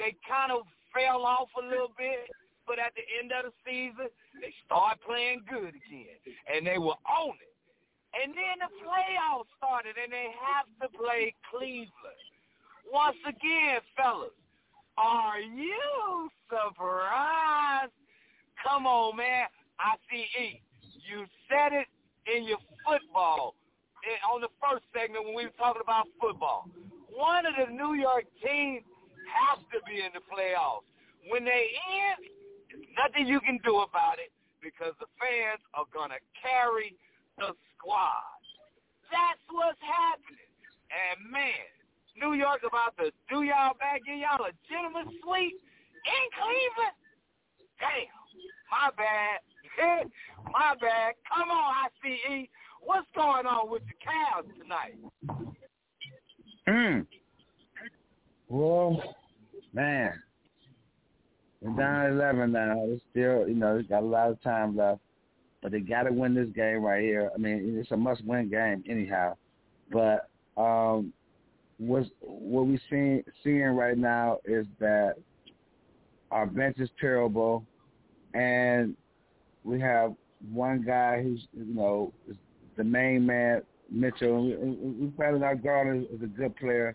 [0.00, 2.26] They kind of fell off a little bit,
[2.66, 4.08] but at the end of the season,
[4.40, 7.54] they started playing good again, and they were on it.
[8.14, 12.24] And then the playoffs started, and they have to play Cleveland.
[12.92, 14.30] Once again, fellas,
[14.96, 17.92] are you surprised?
[18.62, 19.46] Come on, man.
[19.80, 20.60] ICE,
[21.02, 21.88] you said it
[22.30, 23.54] in your football
[24.30, 26.68] on the first segment when we were talking about football.
[27.10, 28.84] One of the New York teams
[29.26, 30.86] has to be in the playoffs.
[31.28, 32.33] When they there's
[32.96, 36.96] nothing you can do about it because the fans are going to carry
[37.38, 38.40] the squad.
[39.12, 40.50] That's what's happening.
[40.88, 41.68] And man,
[42.16, 46.96] New York about to do y'all back, give y'all a gentleman's suite in Cleveland.
[47.78, 48.14] Damn,
[48.70, 49.42] my bad.
[50.52, 51.14] my bad.
[51.28, 52.48] Come on, ICE.
[52.80, 54.96] What's going on with the Cavs tonight?
[56.68, 57.06] Mm.
[58.48, 59.02] Well,
[59.72, 60.22] man,
[61.64, 62.84] they're down 11 now.
[62.88, 65.00] It's still, you know, got a lot of time left,
[65.62, 67.30] but they got to win this game right here.
[67.34, 69.36] I mean, it's a must-win game anyhow.
[69.90, 71.12] But um,
[71.78, 75.14] what's, what we're seeing, seeing right now is that
[76.30, 77.64] our bench is terrible,
[78.34, 78.94] and
[79.62, 80.14] we have
[80.52, 82.12] one guy who's, you know,
[82.76, 84.44] the main man, Mitchell.
[84.44, 86.94] We, we, we found our guard is, is a good player.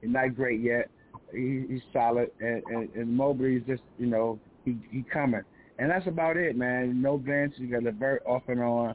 [0.00, 0.88] He's not great yet.
[1.32, 5.42] He, he's solid, and, and, and Mobley is just, you know, he he coming.
[5.78, 7.00] and that's about it, man.
[7.02, 7.54] No bench.
[7.56, 8.94] You got LeVert off and on.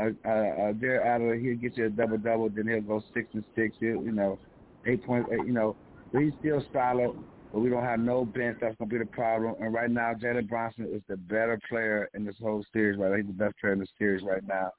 [0.00, 3.02] Uh, uh, uh, there out of he'll get you a double double, then he'll go
[3.12, 3.74] six and six.
[3.80, 4.38] He'll, you know,
[4.86, 5.46] eight point eight.
[5.46, 5.76] You know,
[6.12, 7.10] but he's still solid.
[7.52, 8.58] But we don't have no bench.
[8.60, 9.56] That's gonna be the problem.
[9.60, 12.98] And right now, Jalen Brunson is the better player in this whole series.
[12.98, 14.70] Right, he's the best player in the series right now.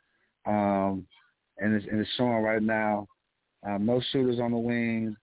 [0.46, 1.06] Um,
[1.58, 3.08] and it's and it's showing right now.
[3.68, 5.16] Um, no shooters on the wings.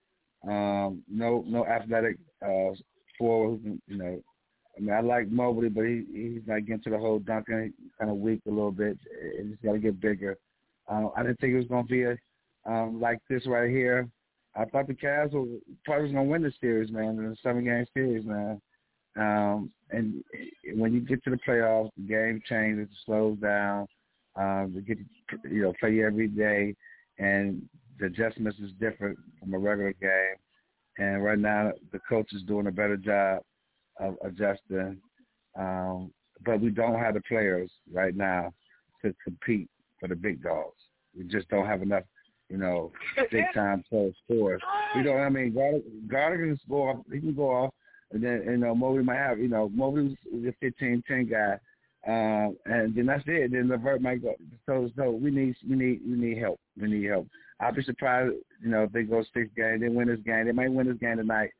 [0.46, 2.70] Um, no no athletic uh,
[3.18, 3.60] forward.
[3.86, 4.22] You know,
[4.76, 7.72] I mean, I like Mobley, but he he's not getting to the whole dunking.
[7.80, 8.98] He's kind of weak a little bit.
[9.36, 10.36] He's got to get bigger.
[10.88, 12.16] Um, I didn't think it was going to be a
[12.66, 14.08] um, like this right here.
[14.54, 17.64] I thought the Cavs were probably was going to win the series, man, the seven
[17.64, 18.60] game series, man.
[19.16, 20.22] Um, and
[20.74, 23.86] when you get to the playoffs, the game changes, it slows down.
[24.36, 24.98] Um, you get
[25.50, 26.74] you know play every day,
[27.18, 27.62] and
[27.98, 30.36] the adjustments is different from a regular game.
[30.98, 33.42] And right now, the coach is doing a better job
[34.00, 34.98] of adjusting.
[35.58, 36.12] Um,
[36.44, 38.52] but we don't have the players right now
[39.02, 39.68] to compete
[40.00, 40.76] for the big dogs.
[41.16, 42.04] We just don't have enough,
[42.48, 42.92] you know,
[43.30, 44.62] big time players scores.
[44.94, 45.20] We don't.
[45.20, 45.52] I mean,
[46.08, 46.90] Gardner can score.
[46.90, 47.74] Off, he can go off,
[48.12, 49.38] and then you know Mobley might have.
[49.38, 51.58] You know, Mobley's a 15-10 guy,
[52.08, 53.52] um, and then that's it.
[53.52, 54.34] Then LeVert might go.
[54.64, 56.58] So, so we need, we need, we need help.
[56.80, 57.28] We need help.
[57.60, 60.46] I'll be surprised, you know, if they go six games, they win this game.
[60.46, 61.50] They might win this game tonight,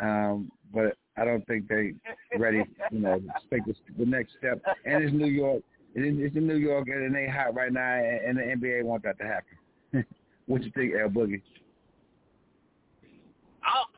[0.00, 1.94] um, but I don't think they
[2.38, 4.60] ready, you know, to take the, the next step.
[4.84, 5.62] And it's New York.
[5.94, 9.24] It's in New York, and they hot right now, and the NBA want that to
[9.24, 10.04] happen.
[10.46, 11.40] what you think, L Boogie?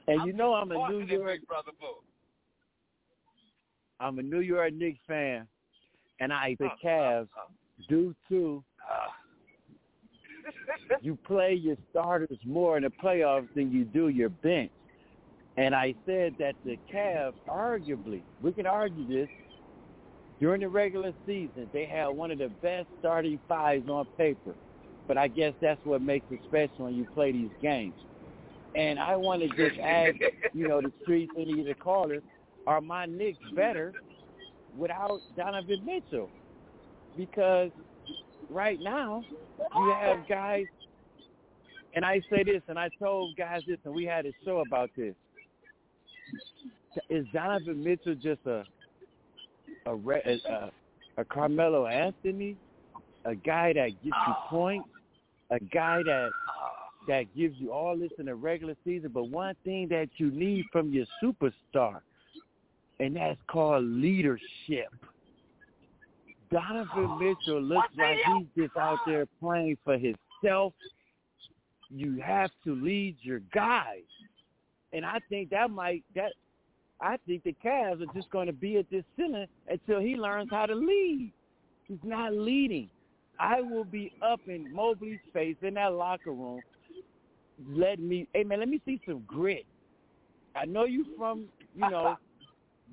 [0.07, 1.73] And you know I'm a New York brother
[4.01, 5.47] I'm a New York Knicks fan,
[6.21, 7.49] and I the uh, uh, Cavs uh.
[7.89, 8.63] do too.
[11.03, 14.71] you play your starters more in the playoffs than you do your bench.
[15.57, 19.29] And I said that the Cavs, arguably, we can argue this,
[20.41, 24.55] during the regular season, they had one of the best starting fives on paper.
[25.09, 27.95] But I guess that's what makes it special when you play these games.
[28.77, 30.15] And I want to just ask,
[30.53, 32.23] you know, the streets and the callers,
[32.67, 33.95] are my Knicks better
[34.79, 36.31] without Donovan Mitchell?
[37.17, 37.71] Because
[38.49, 39.25] right now,
[39.75, 40.67] you have guys,
[41.95, 44.91] and I say this, and I told guys this, and we had a show about
[44.97, 45.15] this.
[47.11, 48.65] Is Donovan Mitchell just a
[49.87, 50.71] a a,
[51.17, 52.57] a Carmelo Anthony,
[53.25, 54.89] a guy that gets you points,
[55.51, 56.31] a guy that
[57.09, 60.67] that gives you all this in the regular season, but one thing that you need
[60.71, 62.01] from your superstar,
[63.01, 64.93] and that's called leadership.
[66.51, 70.73] Donovan Mitchell looks like he's just out there playing for himself.
[71.91, 74.03] You have to lead your guys
[74.93, 76.33] and I think that might that
[77.01, 80.51] I think the Cavs are just going to be at this ceiling until he learns
[80.51, 81.33] how to lead.
[81.85, 82.89] He's not leading.
[83.39, 86.61] I will be up in Mobley's face in that locker room.
[87.71, 89.65] Let me, hey man, let me see some grit.
[90.57, 92.17] I know you from, you know,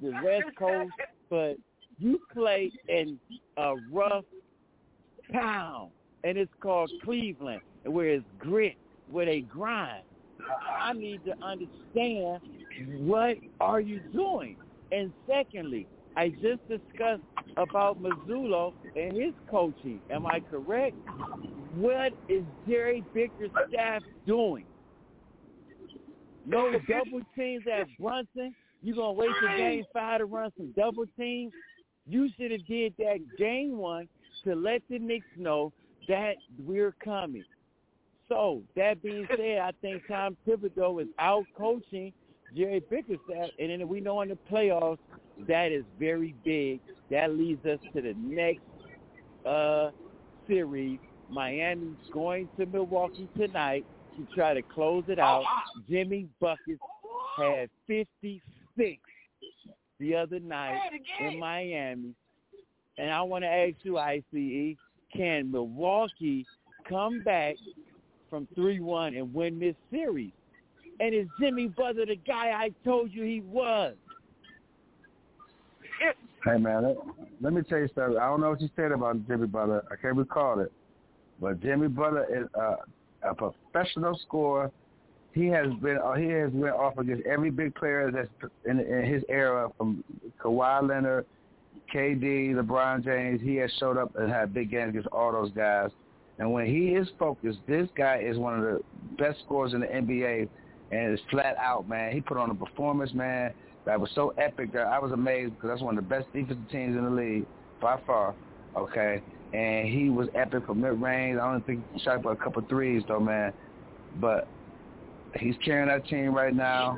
[0.02, 0.92] the West Coast,
[1.30, 1.58] but
[1.98, 3.20] you play in
[3.58, 4.26] a rough
[5.32, 5.90] town,
[6.24, 8.76] and it's called Cleveland, where it's grit,
[9.10, 10.04] where they grind.
[10.80, 12.42] I need to understand
[13.00, 14.58] what are you doing?
[14.92, 17.24] And secondly, I just discussed
[17.58, 20.02] about Mazzulla and his coaching.
[20.12, 20.96] Am I correct?
[21.76, 24.66] What is Jerry Bicker's staff doing?
[26.46, 28.54] No double teams at Brunson.
[28.82, 31.54] You gonna wait till game five to run some double teams?
[32.08, 34.08] You should have did that game one
[34.44, 35.74] to let the Knicks know
[36.08, 36.36] that
[36.66, 37.44] we're coming.
[38.30, 42.14] So that being said, I think Tom Thibodeau is out coaching
[42.56, 44.98] Jerry Bickerstaff, and then we know in the playoffs
[45.48, 46.80] that is very big.
[47.12, 48.62] That leads us to the next
[49.46, 49.92] uh,
[50.48, 51.00] series.
[51.30, 53.86] Miami's going to Milwaukee tonight
[54.16, 55.44] to try to close it out.
[55.90, 56.80] Jimmy Buckets
[57.38, 57.70] had
[58.76, 59.02] 56
[60.00, 60.78] the other night
[61.22, 62.14] in Miami.
[62.98, 64.76] And I want to ask you, ICE,
[65.16, 66.46] can Milwaukee
[66.88, 67.56] come back
[68.30, 70.32] from 3-1 and win this series.
[71.00, 73.96] And is Jimmy Butler the guy I told you he was?
[76.44, 76.98] Hey, man, let,
[77.42, 78.18] let me tell you something.
[78.18, 79.84] I don't know what you said about Jimmy Butler.
[79.92, 80.72] I can't recall it.
[81.42, 84.72] But Jimmy Butler is a, a professional scorer.
[85.36, 88.30] He has been uh, he has went off against every big player that's
[88.64, 90.02] in, in his era, from
[90.42, 91.26] Kawhi Leonard,
[91.94, 93.42] KD, LeBron James.
[93.42, 95.92] He has showed up and had big games against all those guys.
[96.40, 98.82] And when he is focused, this guy is one of the
[99.18, 100.48] best scorers in the NBA,
[100.92, 102.14] and it's flat out, man.
[102.14, 103.54] He put on a performance, man.
[103.86, 106.70] that was so epic that I was amazed because that's one of the best defensive
[106.72, 107.46] teams in the league
[107.82, 108.36] by far.
[108.78, 109.22] Okay,
[109.54, 111.40] and he was epic for mid range.
[111.40, 113.52] I don't think he shot but a couple threes though, man.
[114.22, 114.48] But
[115.38, 116.98] he's carrying that team right now.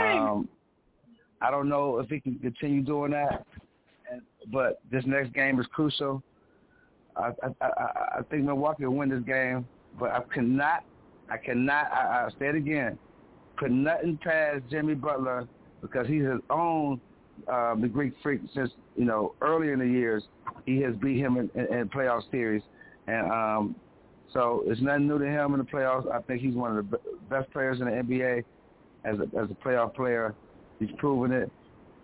[0.00, 0.48] Um,
[1.40, 3.46] I don't know if he can continue doing that,
[4.52, 6.22] but this next game is crucial.
[7.16, 9.66] I, I, I, I think Milwaukee will win this game,
[9.98, 10.84] but I cannot,
[11.30, 12.98] I cannot, I, I say it again,
[13.56, 15.48] put nothing past Jimmy Butler
[15.80, 17.00] because he's his own
[17.50, 20.24] uh, the Greek freak since you know earlier in the years.
[20.66, 22.62] He has beat him in, in, in playoff series,
[23.06, 23.76] and um,
[24.32, 26.10] so it's nothing new to him in the playoffs.
[26.10, 28.44] I think he's one of the best players in the NBA
[29.04, 30.34] as a, as a playoff player.
[30.78, 31.50] He's proven it,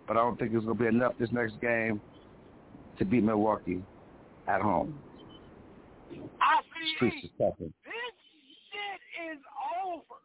[0.07, 2.01] but I don't think it's going to be enough this next game
[2.99, 3.81] to beat Milwaukee
[4.47, 4.99] at home.
[6.41, 6.61] I
[6.99, 7.09] see.
[7.09, 7.31] This shit
[9.31, 9.39] is
[9.85, 10.19] over.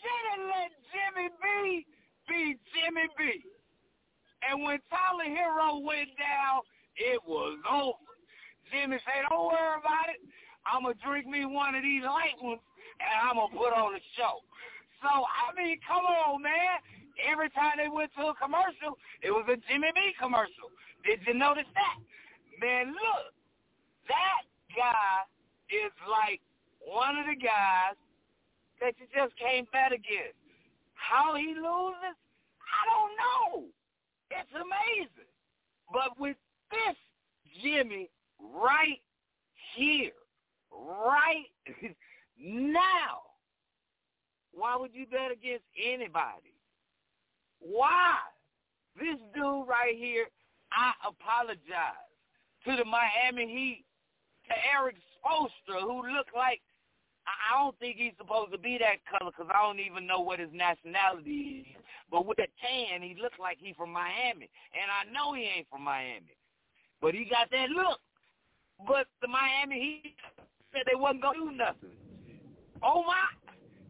[0.00, 1.86] Should let Jimmy B
[2.28, 3.44] be Jimmy B.
[4.48, 6.62] And when Tyler Herro went down,
[6.96, 7.98] it was over.
[8.72, 10.20] Jimmy said, don't worry about it.
[10.66, 12.60] I'm going to drink me one of these light ones,
[13.00, 14.44] and I'm going to put on a show.
[15.02, 16.80] So, I mean, come on, man.
[17.20, 20.72] Every time they went to a commercial, it was a Jimmy B commercial.
[21.04, 21.96] Did you notice that?
[22.60, 23.32] Man, look,
[24.08, 24.44] that
[24.76, 25.24] guy
[25.68, 26.40] is like
[26.80, 27.96] one of the guys
[28.80, 30.36] that you just can't bet against.
[30.94, 32.16] How he loses,
[32.64, 33.64] I don't know.
[34.30, 35.28] It's amazing.
[35.92, 36.36] But with
[36.70, 36.96] this
[37.62, 39.00] Jimmy right
[39.76, 40.12] here,
[40.72, 41.46] right
[42.38, 43.22] now.
[44.52, 46.54] Why would you bet against anybody?
[47.60, 48.16] Why?
[48.98, 50.26] This dude right here,
[50.72, 52.10] I apologize
[52.64, 53.84] to the Miami Heat,
[54.48, 56.60] to Erik Spoelstra, who looked like,
[57.26, 60.40] I don't think he's supposed to be that color because I don't even know what
[60.40, 61.82] his nationality is.
[62.10, 64.50] But with that tan, he looked like he from Miami.
[64.74, 66.34] And I know he ain't from Miami.
[67.00, 68.00] But he got that look.
[68.86, 70.16] But the Miami Heat
[70.72, 71.96] said they wasn't going to do nothing.
[72.82, 73.28] Oh, my.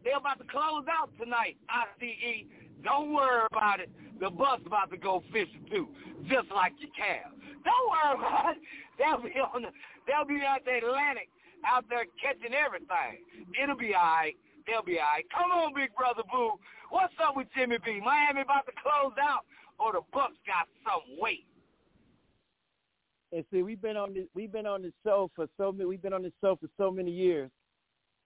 [0.03, 2.45] They're about to close out tonight, ICE.
[2.83, 3.89] Don't worry about it.
[4.19, 5.89] The bus about to go fishing, too,
[6.25, 7.33] just like your cab.
[7.61, 8.61] Don't worry about it.
[8.97, 9.69] They'll be on the,
[10.05, 11.29] they'll be out the Atlantic,
[11.65, 13.21] out there catching everything.
[13.61, 14.37] It'll be all right.
[14.65, 15.25] They'll be all right.
[15.29, 16.57] Come on, big brother Boo.
[16.89, 18.01] What's up with Jimmy B?
[18.01, 19.45] Miami about to close out,
[19.77, 21.45] or the Bucks got some weight?
[23.33, 26.01] And see, we've been on this, we've been on the show for so many, we've
[26.01, 27.49] been on the show for so many years,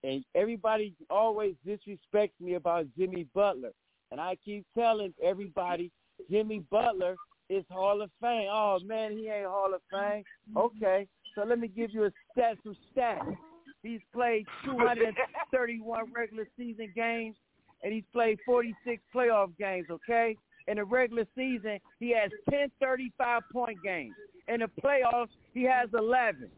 [0.04, 3.72] and everybody always disrespects me about Jimmy Butler,
[4.12, 5.92] and I keep telling everybody
[6.30, 7.16] Jimmy Butler
[7.50, 8.48] is Hall of Fame.
[8.52, 10.24] Oh man, he ain't Hall of Fame.
[10.58, 13.36] Okay, so let me give you a stat some stats.
[13.84, 17.36] He's played 231 regular season games,
[17.84, 19.86] and he's played 46 playoff games.
[19.92, 20.36] Okay,
[20.68, 24.16] in the regular season, he has 10 35 point games.
[24.48, 26.50] In the playoffs, he has 11.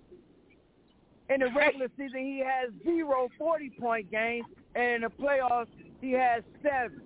[1.30, 5.68] In the regular season, he has zero 40-point games, and in the playoffs,
[6.02, 7.02] he has seven.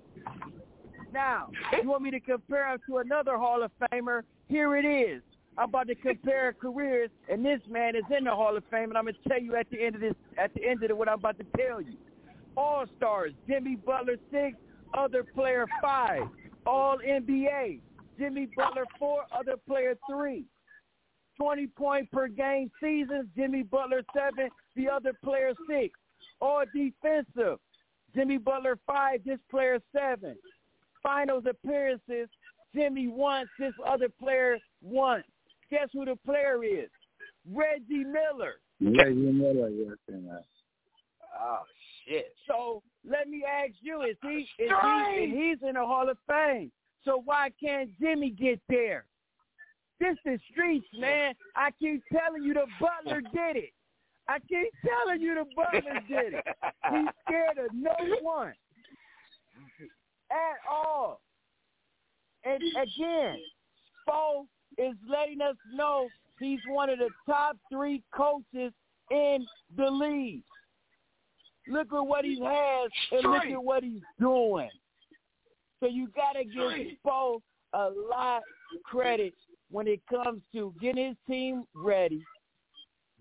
[1.13, 1.49] Now,
[1.81, 4.21] you want me to compare him to another Hall of Famer?
[4.47, 5.21] Here it is.
[5.57, 8.97] I'm about to compare careers, and this man is in the Hall of Fame, and
[8.97, 11.09] I'm going to tell you at the end of this, at the end of what
[11.09, 11.97] I'm about to tell you.
[12.55, 14.55] All stars: Jimmy Butler six,
[14.93, 16.23] other player five.
[16.65, 17.79] All NBA:
[18.17, 20.45] Jimmy Butler four, other player three.
[21.37, 25.97] 20 point per game seasons, Jimmy Butler seven, the other player six.
[26.39, 27.59] All defensive,
[28.15, 30.35] Jimmy Butler five, this player seven.
[31.03, 32.29] Finals appearances,
[32.75, 35.25] Jimmy once, this other player once.
[35.69, 36.89] Guess who the player is?
[37.51, 38.55] Reggie Miller.
[38.79, 39.97] Reggie Miller, yes,
[41.39, 41.61] Oh
[42.05, 42.33] shit.
[42.47, 44.47] So let me ask you: Is he?
[44.61, 44.71] Is
[45.13, 45.25] he?
[45.27, 46.71] He's in the Hall of Fame.
[47.03, 49.05] So why can't Jimmy get there?
[50.01, 51.35] This is streets, man.
[51.55, 53.69] I keep telling you the Butler did it.
[54.27, 56.43] I keep telling you the Butler did it.
[56.89, 58.53] He's scared of no one
[60.31, 61.21] at all.
[62.43, 63.37] And again,
[64.09, 64.45] Spo
[64.79, 66.07] is letting us know
[66.39, 68.73] he's one of the top three coaches
[69.11, 69.45] in
[69.77, 70.41] the league.
[71.67, 74.69] Look at what he has and look at what he's doing.
[75.79, 77.39] So you got to give Spo
[77.73, 79.35] a lot of credit
[79.71, 82.23] when it comes to getting his team ready,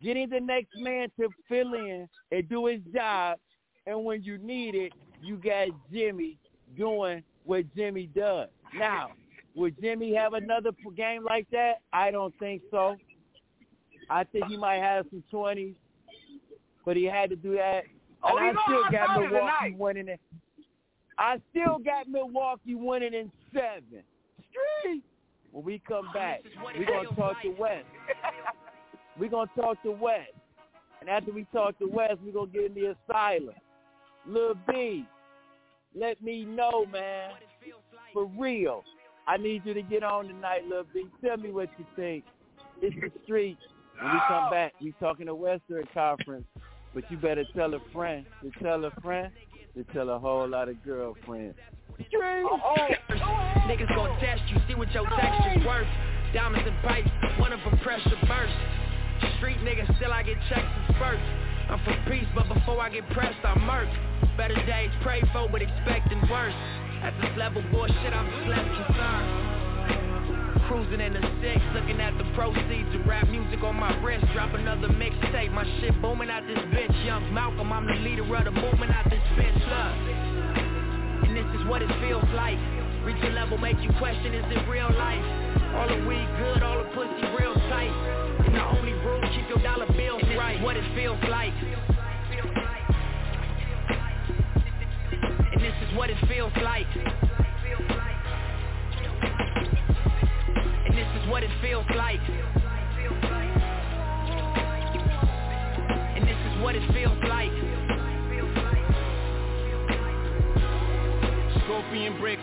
[0.02, 3.38] getting the next man to fill in and do his job,
[3.86, 4.92] and when you need it,
[5.22, 6.36] you got Jimmy
[6.76, 8.48] doing what Jimmy does.
[8.76, 9.10] Now,
[9.54, 11.80] would Jimmy have another game like that?
[11.92, 12.96] I don't think so.
[14.08, 15.74] I think he might have some 20s,
[16.84, 17.82] but he had to do that.
[18.22, 19.78] Oh, and I still got Milwaukee tonight.
[19.78, 20.20] winning it.
[21.18, 24.02] I still got Milwaukee winning in seven.
[24.50, 25.04] Street.
[25.52, 26.40] When we come back,
[26.76, 27.86] we're going to talk to West.
[29.18, 30.32] we're going to talk to West.
[31.00, 33.54] And after we talk to West, we're going to get in the asylum.
[34.26, 35.06] Lil B,
[35.94, 37.30] let me know, man.
[38.12, 38.84] For real.
[39.26, 41.06] I need you to get on tonight, Lil B.
[41.24, 42.24] Tell me what you think.
[42.82, 43.58] It's the street.
[44.00, 46.46] When we come back, we talking to Western Conference.
[46.94, 49.30] But you better tell a friend to tell a friend
[49.74, 51.56] to tell a whole lot of girlfriends.
[52.14, 52.76] Oh, oh,
[53.68, 55.86] Niggas gon' test you, see what your texture's worth.
[56.32, 58.54] Diamonds and pipes, one of them pressure burst.
[59.38, 61.22] Street niggas still I get checks and spurts.
[61.68, 63.88] I'm for peace, but before I get pressed, I murk.
[64.36, 66.54] Better days pray for, but expecting worse.
[67.02, 69.49] At this level, bullshit, I'm just less concerned.
[70.70, 74.24] Cruising in the six, looking at the proceeds of rap music on my wrist.
[74.32, 76.94] Drop another mixtape, my shit booming out this bitch.
[77.04, 79.58] Young Malcolm, I'm the leader of the movement out this bitch.
[79.66, 82.54] Look, and this is what it feels like.
[83.02, 85.26] Reach a level, make you question, is it real life?
[85.74, 87.90] All the weed good, all the pussy real tight.
[88.46, 90.62] And the only rule, keep your dollar bills and right.
[90.62, 91.52] what it feels like.
[95.50, 96.86] And this is what it feels like.
[101.00, 102.20] This is what it feels like.
[106.14, 107.50] And this is what it feels like.
[111.64, 112.42] Scorpion bricks,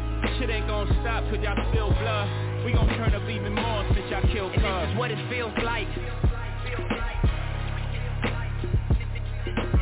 [0.37, 2.27] Shit ain't gonna stop cause y'all spill blood.
[2.65, 5.53] We gon' turn up even more since y'all killed And this is what it feels
[5.57, 5.87] like.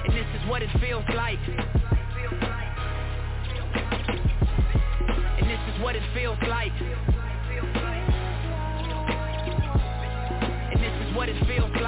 [0.06, 1.40] And this is what it feels like.
[5.40, 6.74] And this is what it feels like.
[10.72, 11.79] And this is what it feels like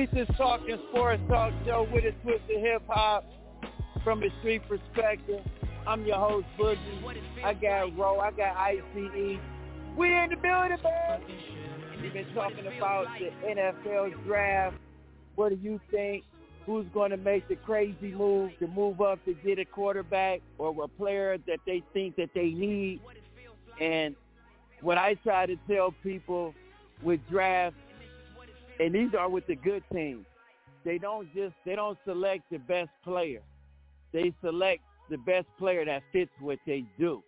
[0.00, 3.22] It's the Streets is Talking Sports Talk Show with a twist of hip hop
[4.02, 5.44] from a street perspective.
[5.86, 6.78] I'm your host, Boogie.
[7.44, 8.80] I got Ro, I got ICE.
[8.94, 11.20] We in the building, man.
[12.00, 14.76] We've been talking about the NFL draft.
[15.34, 16.24] What do you think?
[16.64, 20.74] Who's going to make the crazy move to move up to get a quarterback or
[20.82, 23.02] a player that they think that they need?
[23.78, 24.16] And
[24.80, 26.54] what I try to tell people
[27.02, 27.76] with drafts
[28.80, 30.24] and these are with the good teams.
[30.84, 33.42] They don't just they don't select the best player.
[34.12, 37.22] They select the best player that fits what they do.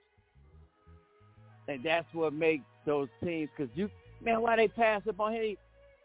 [1.68, 3.90] And that's what makes those teams because you
[4.22, 5.56] man, why they pass up on him?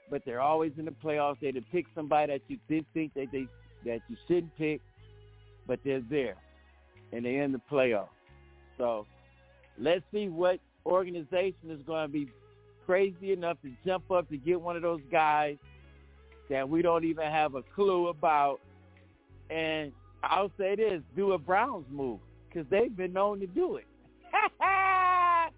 [0.10, 1.40] But they're always in the playoffs.
[1.42, 3.48] They to pick somebody that you did think that they
[3.86, 4.82] that you shouldn't pick,
[5.66, 6.36] but they're there,
[7.14, 8.10] and they're in the playoffs.
[8.78, 9.06] So
[9.78, 12.30] let's see what organization is going to be
[12.88, 15.58] crazy enough to jump up to get one of those guys
[16.50, 18.62] that we don't even have a clue about.
[19.50, 19.92] And
[20.24, 23.86] I'll say this, do a Browns move because they've been known to do it.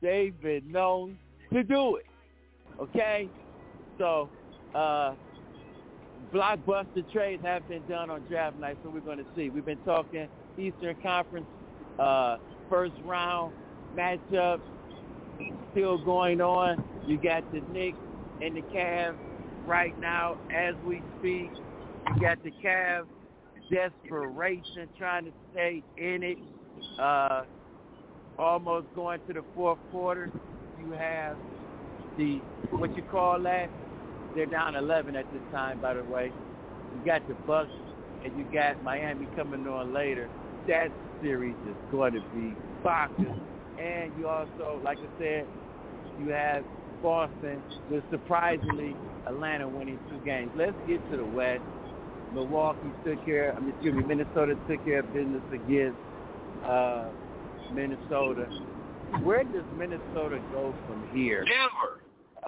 [0.00, 1.18] they've been known
[1.52, 2.06] to do it.
[2.80, 3.28] Okay?
[3.98, 4.30] So,
[4.74, 5.14] uh,
[6.32, 9.50] blockbuster trades have been done on draft night, so we're going to see.
[9.50, 11.46] We've been talking Eastern Conference
[11.98, 12.36] uh,
[12.70, 13.52] first round
[13.96, 14.60] matchups
[15.72, 16.82] still going on.
[17.06, 17.98] You got the Knicks
[18.40, 19.16] and the Cavs
[19.66, 21.50] right now as we speak.
[22.14, 23.06] You got the Cavs
[23.70, 26.38] desperation trying to stay in it.
[26.98, 27.44] Uh,
[28.38, 30.30] almost going to the fourth quarter.
[30.78, 31.36] You have
[32.18, 33.68] the what you call that?
[34.34, 36.32] They're down 11 at this time, by the way.
[36.94, 37.70] You got the Bucks
[38.24, 40.28] and you got Miami coming on later.
[40.68, 40.88] that
[41.20, 42.54] series is going to be
[42.84, 43.40] bonkers.
[43.78, 45.46] And you also, like I said,
[46.18, 46.64] you have
[47.02, 48.96] Boston with surprisingly
[49.26, 50.50] Atlanta winning two games.
[50.56, 51.62] Let's get to the West.
[52.32, 53.54] Milwaukee took care.
[53.54, 55.98] I mean, excuse me, Minnesota took care of business against
[56.64, 57.08] uh,
[57.74, 58.46] Minnesota.
[59.22, 61.44] Where does Minnesota go from here?
[61.44, 62.00] Denver.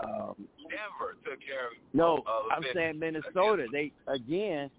[0.02, 1.72] Um, Denver took care of.
[1.92, 3.66] no, of I'm business saying Minnesota.
[3.70, 4.70] They again,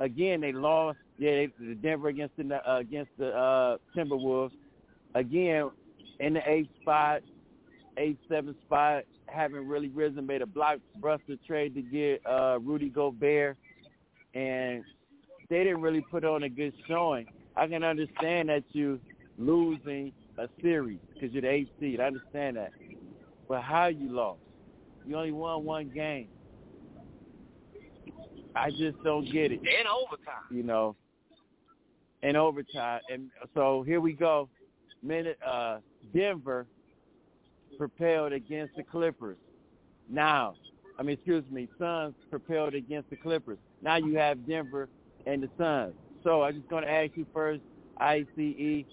[0.00, 0.98] again they lost.
[1.18, 4.52] Yeah, they, the Denver against the uh, against the uh, Timberwolves.
[5.14, 5.70] Again,
[6.20, 7.22] in the eighth spot,
[7.96, 10.26] eighth seven spot, haven't really risen.
[10.26, 13.56] Made a blockbuster trade to get uh, Rudy Gobert,
[14.34, 14.84] and
[15.48, 17.26] they didn't really put on a good showing.
[17.56, 18.98] I can understand that you
[19.38, 22.00] losing a series because you're the eighth seed.
[22.00, 22.72] I understand that,
[23.48, 24.40] but how you lost?
[25.06, 26.28] You only won one game.
[28.54, 29.60] I just don't get it.
[29.60, 30.44] in overtime.
[30.50, 30.96] You know,
[32.22, 34.48] in overtime, and so here we go.
[35.02, 35.78] Minute, uh,
[36.14, 36.66] Denver
[37.88, 39.36] propelled against the Clippers.
[40.08, 40.54] Now,
[41.00, 43.58] I mean, excuse me, Suns propelled against the Clippers.
[43.82, 44.88] Now you have Denver
[45.26, 45.94] and the Suns.
[46.22, 47.60] So I'm just going to ask you first,
[47.96, 48.84] ICE,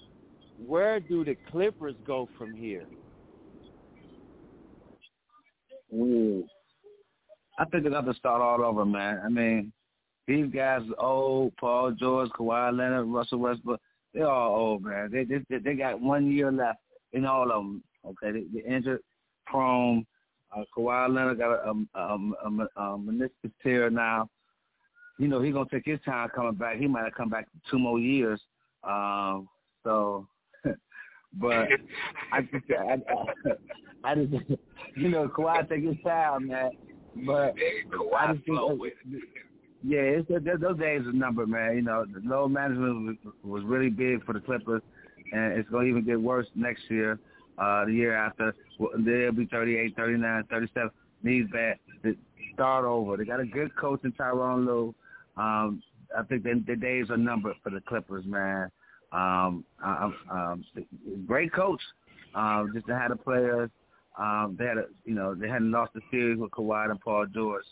[0.65, 2.87] where do the Clippers go from here?
[5.93, 6.43] Ooh.
[7.59, 9.21] I think they have to start all over, man.
[9.23, 9.71] I mean,
[10.25, 11.53] these guys old.
[11.59, 13.79] Paul George, Kawhi Leonard, Russell Westbrook,
[14.15, 15.11] they're all old, man.
[15.11, 16.79] They they they got one year left
[17.13, 17.83] in all of them.
[18.05, 19.01] Okay, they, they injured
[19.45, 20.05] prone.
[20.55, 24.29] Uh, Kawhi Leonard got a, um, um, um, um, meniscus tear now.
[25.19, 26.77] You know he's gonna take his time coming back.
[26.77, 28.39] He might have come back two more years.
[28.83, 29.49] Um,
[29.83, 30.27] so,
[31.33, 31.67] but
[32.31, 32.97] I just I,
[34.05, 34.33] I, I just
[34.95, 36.71] you know Kawhi take his time, man.
[37.25, 37.55] But
[38.17, 38.59] I just think,
[39.83, 41.75] yeah, it's, those days are numbered, man.
[41.75, 44.81] You know, the load management was, was really big for the Clippers,
[45.31, 47.19] and it's going to even get worse next year.
[47.59, 50.91] Uh, the year after, they'll be 38, 39, 37.
[51.21, 51.75] Needs bad.
[52.53, 53.17] start over.
[53.17, 54.95] They got a good coach in Tyronn Lue.
[55.35, 55.83] Um,
[56.17, 58.71] I think the, the days are numbered for the Clippers, man.
[59.11, 60.65] Um, um, um,
[61.25, 61.81] great coach.
[62.35, 63.69] Um, just to have the players.
[64.17, 67.25] Um, they had a, you know, they hadn't lost the series with Kawhi and Paul
[67.33, 67.63] George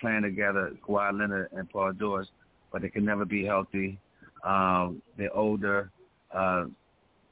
[0.00, 2.26] playing together, Kawhi Leonard and Paul George,
[2.72, 3.98] but they can never be healthy.
[4.44, 5.90] Um, they're older.
[6.34, 6.64] Uh,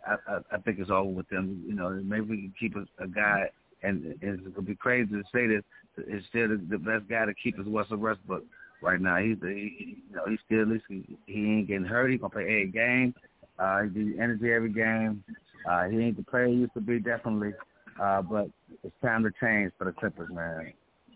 [0.07, 1.63] I, I, I think it's over with them.
[1.67, 3.51] You know, maybe we can keep a, a guy,
[3.83, 5.63] and, and it would be crazy to say this.
[5.97, 8.45] It's still the, the best guy to keep is Russell Westbrook
[8.81, 9.19] right now.
[9.19, 12.11] He's the, he, you know, he's still at least he, he ain't getting hurt.
[12.11, 13.15] He gonna play every game.
[13.59, 15.23] Uh, he gives energy every game.
[15.69, 17.53] Uh, he ain't the player he used to be, definitely.
[18.01, 18.49] Uh, but
[18.83, 20.73] it's time to change for the Clippers, man.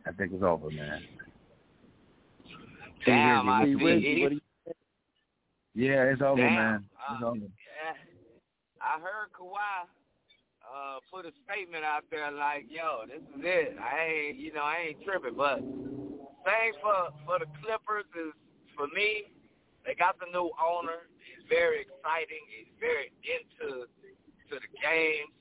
[0.07, 1.01] I think it's over, man.
[3.07, 3.75] Damn, I T.
[3.79, 4.23] see.
[4.23, 4.41] What do you-
[5.75, 6.55] Yeah, it's over, Damn.
[6.55, 6.85] man.
[7.11, 7.39] It's Uh, over.
[8.85, 9.89] I heard Kawhi
[10.61, 13.77] uh, put a statement out there like, "Yo, this is it.
[13.81, 15.65] I ain't, you know, I ain't tripping." But
[16.45, 18.37] same for for the Clippers is
[18.77, 19.33] for me.
[19.89, 21.09] They got the new owner.
[21.25, 22.45] He's very exciting.
[22.53, 25.33] He's very into to the games.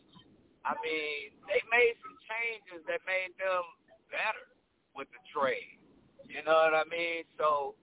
[0.63, 3.67] I mean, they made some changes that made them
[4.07, 4.47] better
[4.95, 5.79] with the trade.
[6.23, 7.27] You know what I mean?
[7.35, 7.75] So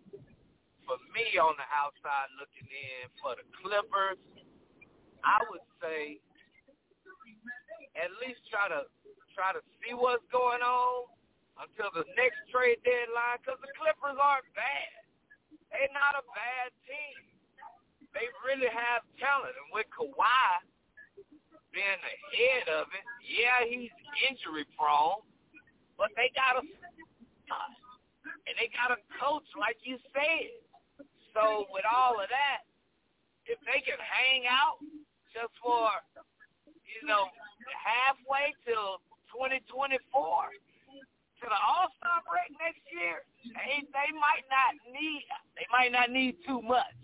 [0.88, 4.16] for me on the outside looking in for the Clippers,
[5.24, 6.20] I would say
[7.98, 8.86] at least try to
[9.34, 11.08] try to see what's going on
[11.60, 14.92] until the next trade deadline because the Clippers aren't bad.
[15.70, 17.18] They're not a bad team.
[18.10, 20.50] They really have talent, and with Kawhi
[21.70, 23.94] being the head of it, yeah, he's
[24.26, 25.22] injury prone,
[25.94, 26.62] but they got a
[28.50, 30.50] and they got a coach like you said.
[31.34, 32.66] So with all of that,
[33.46, 34.82] if they can hang out
[35.32, 35.90] just for
[36.86, 37.30] you know
[37.76, 39.98] halfway till 2024
[41.40, 43.24] to the All Star break next year,
[43.56, 45.24] they they might not need
[45.56, 46.98] they might not need too much,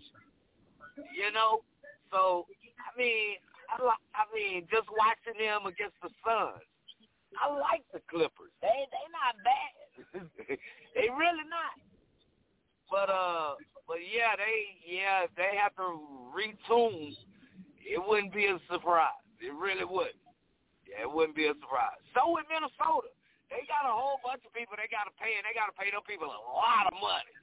[1.11, 1.65] you know.
[2.11, 2.45] So
[2.77, 6.61] I mean, I like I mean just watching them against the Suns,
[7.41, 8.53] I like the Clippers.
[8.61, 9.73] They they not bad.
[10.95, 11.75] they really not.
[12.89, 13.55] But uh,
[13.87, 15.99] but yeah, they yeah they have to
[16.31, 17.15] retune,
[17.87, 19.23] it wouldn't be a surprise.
[19.39, 20.19] It really wouldn't.
[20.83, 21.99] Yeah, it wouldn't be a surprise.
[22.11, 23.11] So with Minnesota,
[23.47, 25.77] they got a whole bunch of people they got to pay, and they got to
[25.79, 27.35] pay them people a lot of money.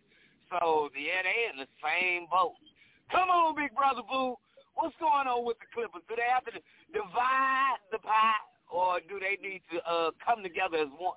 [0.52, 2.60] So yeah, they in the same boat.
[3.08, 4.36] Come on, Big Brother Boo.
[4.76, 6.04] What's going on with the Clippers?
[6.08, 6.52] Do they have to
[6.92, 11.16] divide the pie, or do they need to uh, come together as one?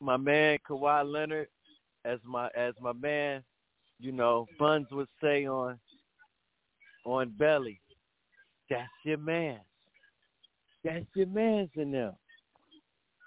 [0.00, 1.48] My man Kawhi Leonard,
[2.04, 3.42] as my as my man,
[4.00, 5.78] you know, Buns would say on
[7.04, 7.81] on belly.
[8.72, 9.58] That's your man.
[10.82, 12.14] That's your man's in there.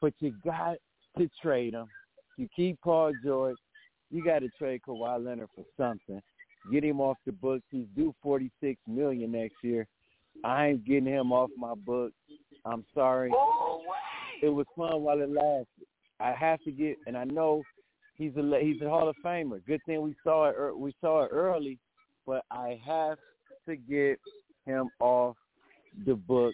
[0.02, 0.78] But you got
[1.18, 1.86] to trade him.
[2.38, 3.58] You keep Paul George.
[4.10, 6.22] You got to trade Kawhi Leonard for something.
[6.72, 7.64] Get him off the books.
[7.70, 9.88] He's due forty six million next year.
[10.44, 12.16] I ain't getting him off my books.
[12.66, 13.32] I'm sorry.
[14.42, 15.86] It was fun while it lasted.
[16.20, 17.62] I have to get, and I know
[18.16, 19.62] he's a he's a Hall of Famer.
[19.68, 21.78] Good thing we saw it we saw it early,
[22.26, 23.20] but I have
[23.68, 24.20] to get
[24.66, 25.36] him off
[26.06, 26.54] the book,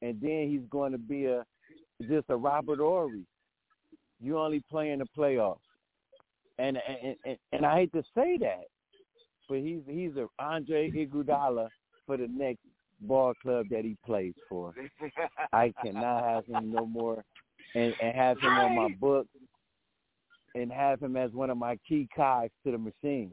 [0.00, 1.44] and then he's going to be a
[2.08, 3.24] just a Robert Horry.
[4.20, 5.58] You only play in the playoffs,
[6.58, 8.64] and and and, and I hate to say that,
[9.48, 11.68] but he's he's a Andre Iguodala
[12.06, 12.60] for the next
[13.00, 14.74] ball club that he plays for.
[15.52, 17.24] I cannot have him no more,
[17.74, 19.26] and, and have him on my book,
[20.54, 23.32] and have him as one of my key cogs to the machine.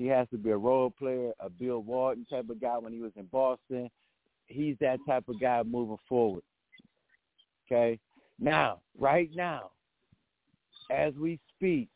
[0.00, 3.00] He has to be a role player, a Bill Walton type of guy when he
[3.00, 3.90] was in Boston.
[4.46, 6.42] He's that type of guy moving forward.
[7.66, 7.98] Okay?
[8.38, 9.72] Now, right now,
[10.90, 11.90] as we speak,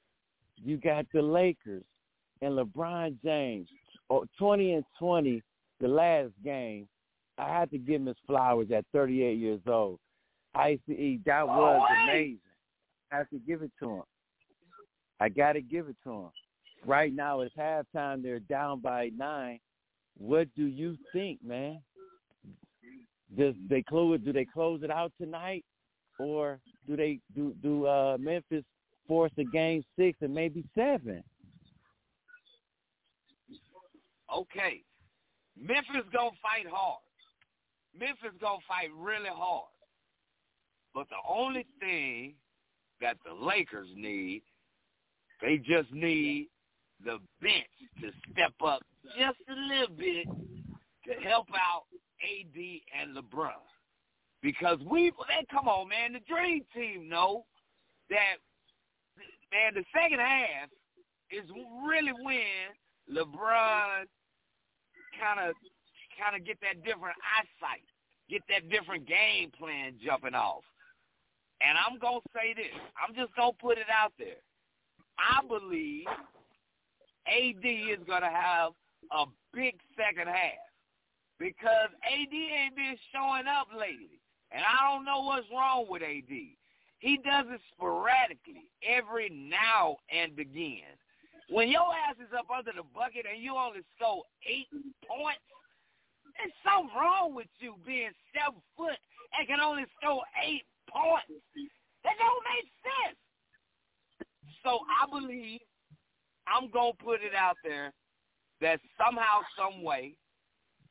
[0.62, 1.82] you got the Lakers
[2.42, 3.70] and LeBron James,
[4.38, 5.42] 20 and 20,
[5.80, 6.86] the last game.
[7.38, 9.98] I had to give him his flowers at 38 years old.
[10.54, 11.22] I eat.
[11.24, 12.38] that was oh, amazing.
[13.10, 14.02] I have to give it to him.
[15.20, 16.30] I got to give it to him.
[16.86, 18.22] Right now it's halftime.
[18.22, 19.58] They're down by nine.
[20.18, 21.80] What do you think, man?
[23.36, 24.20] Does they close?
[24.24, 25.64] Do they close it out tonight,
[26.18, 28.64] or do they do do uh, Memphis
[29.08, 31.24] force a game six and maybe seven?
[34.32, 34.82] Okay,
[35.60, 37.00] Memphis gonna fight hard.
[37.98, 39.68] Memphis gonna fight really hard.
[40.94, 42.34] But the only thing
[43.00, 44.42] that the Lakers need,
[45.42, 46.48] they just need
[47.04, 47.66] the bench
[48.00, 48.82] to step up
[49.18, 50.26] just a little bit
[51.06, 51.84] to help out
[52.22, 52.56] AD
[53.00, 53.52] and LeBron.
[54.42, 57.44] Because we, man, come on, man, the dream team know
[58.10, 58.36] that,
[59.52, 60.68] man, the second half
[61.30, 61.48] is
[61.88, 62.72] really when
[63.10, 64.04] LeBron
[65.20, 65.54] kind of
[66.18, 67.84] kind of get that different eyesight,
[68.30, 70.62] get that different game plan jumping off.
[71.60, 72.74] And I'm going to say this.
[73.00, 74.42] I'm just going to put it out there.
[75.18, 76.06] I believe
[77.26, 78.72] AD is going to have
[79.12, 80.64] a big second half
[81.38, 84.20] because AD ain't been showing up lately.
[84.52, 86.30] And I don't know what's wrong with AD.
[86.98, 90.94] He does it sporadically every now and again.
[91.50, 94.70] When your ass is up under the bucket and you only score eight
[95.04, 95.44] points,
[96.38, 98.96] there's something wrong with you being seven foot
[99.36, 101.28] and can only score eight points.
[102.04, 103.18] That don't make sense.
[104.64, 105.60] So I believe
[106.46, 107.92] I'm gonna put it out there
[108.60, 110.14] that somehow, some way,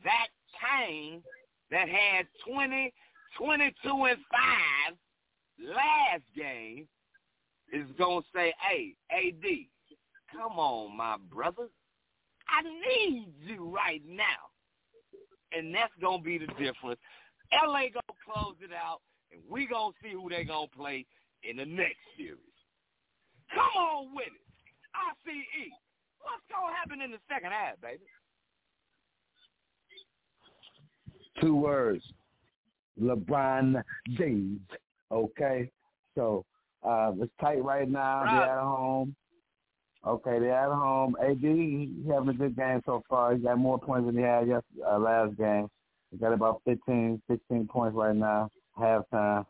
[0.03, 0.27] that
[0.59, 1.23] Kane
[1.71, 2.93] that had 20,
[3.37, 4.97] 22 and five
[5.59, 6.87] last game
[7.71, 9.69] is gonna say, "Hey, AD,
[10.31, 11.69] come on, my brother,
[12.47, 14.49] I need you right now."
[15.53, 16.99] and that's gonna be the difference.
[17.51, 19.01] LA gonna close it out,
[19.31, 21.05] and we gonna see who they gonna play
[21.43, 22.39] in the next series.
[23.53, 24.42] Come on with it,
[24.93, 25.71] ICE.
[26.21, 28.03] What's gonna happen in the second half, baby?
[31.41, 32.03] Two words:
[33.01, 33.81] LeBron
[34.17, 34.59] James.
[35.11, 35.69] Okay,
[36.15, 36.45] so
[36.83, 38.23] uh, it's tight right now.
[38.23, 38.39] Right.
[38.39, 39.15] They're at home.
[40.05, 41.15] Okay, they're at home.
[41.23, 43.33] AD, he's having a good game so far.
[43.33, 45.69] He's got more points than he had yes, uh, last game.
[46.11, 49.45] He's got about 15, 16 points right now, halftime.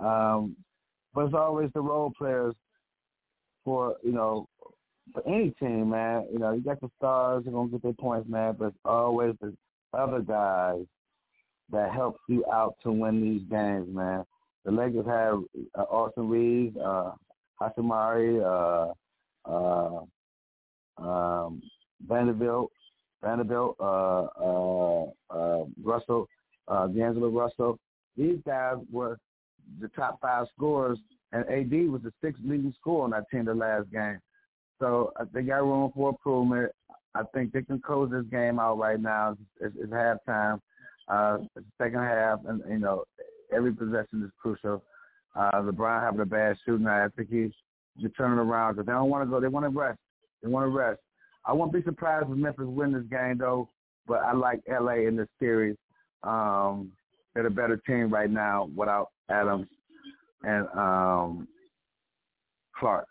[0.00, 0.56] Um,
[1.14, 2.54] but it's always the role players
[3.64, 4.48] for, you know,
[5.12, 6.26] for any team, man.
[6.32, 8.76] You know, you got the stars, they're going to get their points, man, but it's
[8.84, 9.54] always the
[9.92, 10.84] other guys
[11.70, 14.24] that help you out to win these games, man.
[14.64, 15.40] The Lakers have
[15.76, 17.12] uh, Austin Reaves, uh,
[17.60, 18.94] Hachimura,
[19.48, 21.62] uh, uh, um,
[22.06, 22.70] Vanderbilt,
[23.22, 26.28] Vanderbilt, uh, uh, uh, Russell,
[26.68, 27.78] uh, D'Angelo Russell.
[28.16, 29.18] These guys were
[29.80, 30.98] the top five scorers,
[31.32, 34.18] and AD was the sixth leading scorer on that team the last game.
[34.82, 36.72] So uh, they got room for improvement.
[37.14, 39.36] I think they can close this game out right now.
[39.60, 40.58] It's, it's halftime,
[41.06, 41.38] uh,
[41.78, 43.04] second half, and you know
[43.54, 44.82] every possession is crucial.
[45.36, 47.04] Uh, LeBron having a bad shooting night.
[47.04, 47.52] I think he's
[48.02, 49.40] to turn it around because they don't want to go.
[49.40, 50.00] They want to rest.
[50.42, 50.98] They want to rest.
[51.46, 53.68] I won't be surprised if Memphis win this game though,
[54.08, 55.76] but I like LA in this series.
[56.24, 56.90] Um,
[57.34, 59.68] they're the better team right now without Adams
[60.42, 61.46] and um,
[62.76, 63.06] Clarke.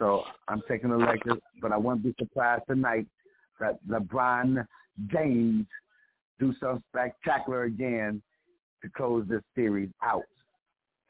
[0.00, 3.06] So I'm taking the Lakers, but I won't be surprised tonight
[3.60, 4.66] that LeBron
[5.12, 5.66] James
[6.40, 8.22] do something spectacular again
[8.82, 10.24] to close this series out.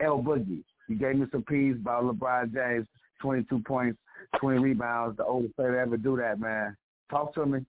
[0.01, 2.86] L Boogie, you gave me some peas about LeBron James,
[3.22, 3.99] 22 points,
[4.41, 6.76] 20 rebounds, the oldest player to ever do that, man.
[7.11, 7.61] Talk to me.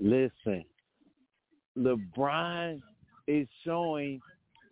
[0.00, 0.64] Listen,
[1.76, 2.80] LeBron
[3.26, 4.20] is showing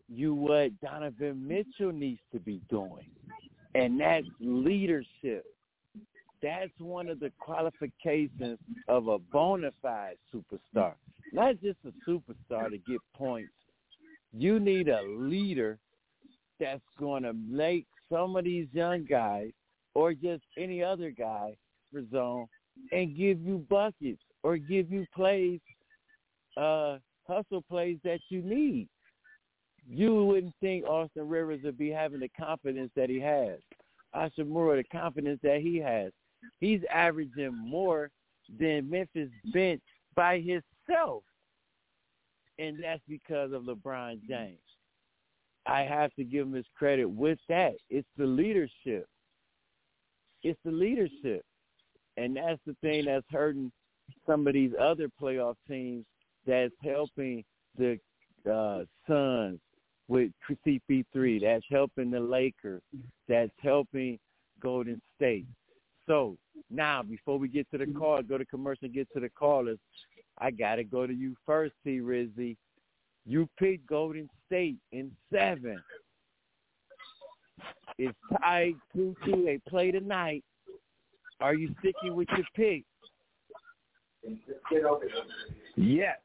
[0.09, 3.11] you what Donovan Mitchell needs to be doing,
[3.75, 5.45] and that's leadership.
[6.43, 10.95] That's one of the qualifications of a bona fide superstar.
[11.33, 13.53] Not just a superstar to get points.
[14.33, 15.79] You need a leader
[16.61, 19.51] that's going to make some of these young guys
[19.95, 21.57] or just any other guy
[21.93, 22.47] for zone
[22.93, 25.61] and give you buckets or give you plays,
[26.57, 28.89] uh, hustle plays that you need.
[29.91, 33.59] You wouldn't think Austin Rivers would be having the confidence that he has.
[34.14, 36.12] Hachimura, the confidence that he has.
[36.61, 38.11] He's averaging more
[38.59, 39.82] than Memphis bench
[40.14, 41.22] by himself.
[42.59, 44.59] And that's because of LeBron James.
[45.66, 47.74] I have to give him his credit with that.
[47.89, 49.07] It's the leadership.
[50.43, 51.45] It's the leadership.
[52.16, 53.70] And that's the thing that's hurting
[54.26, 56.05] some of these other playoff teams
[56.47, 57.45] that's helping
[57.76, 57.99] the
[58.51, 59.61] uh, Suns
[60.09, 61.04] with CP3.
[61.14, 61.44] Mm-hmm.
[61.44, 62.82] That's helping the Lakers.
[62.94, 63.06] Mm-hmm.
[63.28, 64.18] That's helping
[64.61, 65.46] Golden State.
[66.06, 66.36] So
[66.70, 67.98] now, before we get to the mm-hmm.
[67.98, 69.78] call, go to commercial and get to the callers,
[70.38, 72.00] I got to go to you first, T.
[72.00, 72.56] Rizzy.
[73.26, 75.82] You picked Golden State in seven.
[77.98, 79.14] It's tied 2-2.
[79.44, 80.44] They play tonight.
[81.40, 82.84] Are you sticking with your pick?
[85.76, 86.18] Yes,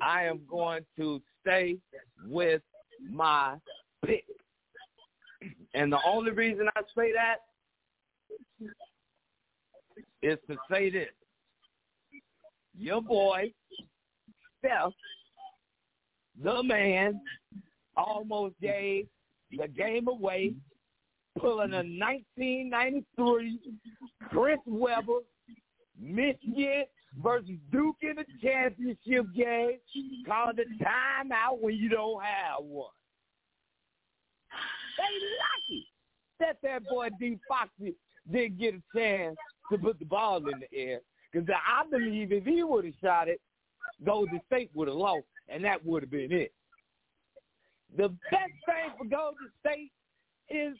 [0.00, 1.76] I am going to stay
[2.26, 2.62] with
[3.10, 3.56] my
[4.04, 4.24] pick.
[5.74, 7.36] And the only reason I say that
[10.22, 11.08] is to say this.
[12.78, 13.52] Your boy,
[14.58, 14.92] Steph,
[16.42, 17.20] the man,
[17.96, 19.06] almost gave
[19.50, 20.54] the game away,
[21.38, 23.58] pulling a 1993
[24.30, 25.20] Chris Webber,
[26.00, 26.84] Michigan
[27.20, 29.78] versus Duke in the championship game,
[30.26, 32.90] calling the timeout when you don't have one.
[34.98, 35.86] They lucky
[36.40, 37.38] that that boy D.
[37.48, 37.94] Foxy
[38.30, 39.36] didn't get a chance
[39.70, 41.00] to put the ball in the air.
[41.32, 43.40] Because I believe if he would have shot it,
[44.04, 46.52] Golden State would have lost, and that would have been it.
[47.96, 49.92] The best thing for Golden State
[50.50, 50.76] is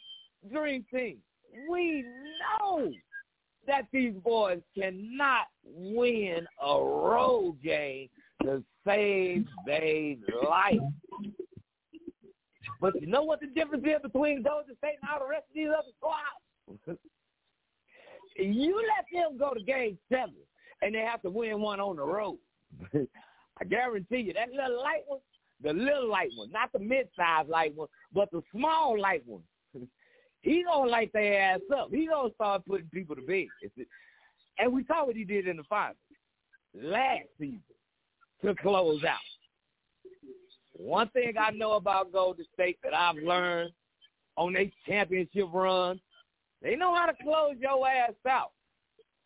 [0.50, 1.18] Dream Team.
[1.70, 2.04] We
[2.60, 2.90] know
[3.66, 8.08] that these boys cannot win a road game
[8.42, 10.16] to save their
[10.48, 10.80] life.
[12.80, 15.54] But you know what the difference is between Golden State and all the rest of
[15.54, 16.98] these other squads?
[18.36, 20.34] you let them go to game seven
[20.80, 22.38] and they have to win one on the road.
[22.94, 25.20] I guarantee you, that little light one,
[25.62, 29.42] the little light one, not the mid-sized light one, but the small light one,
[30.42, 31.88] he gonna light their ass up.
[31.90, 33.46] He gonna start putting people to bed.
[34.58, 35.96] And we saw what he did in the finals
[36.74, 37.62] last season
[38.44, 39.18] to close out.
[40.72, 43.72] One thing I know about Golden State that I've learned
[44.36, 46.00] on their championship run,
[46.60, 48.52] they know how to close your ass out.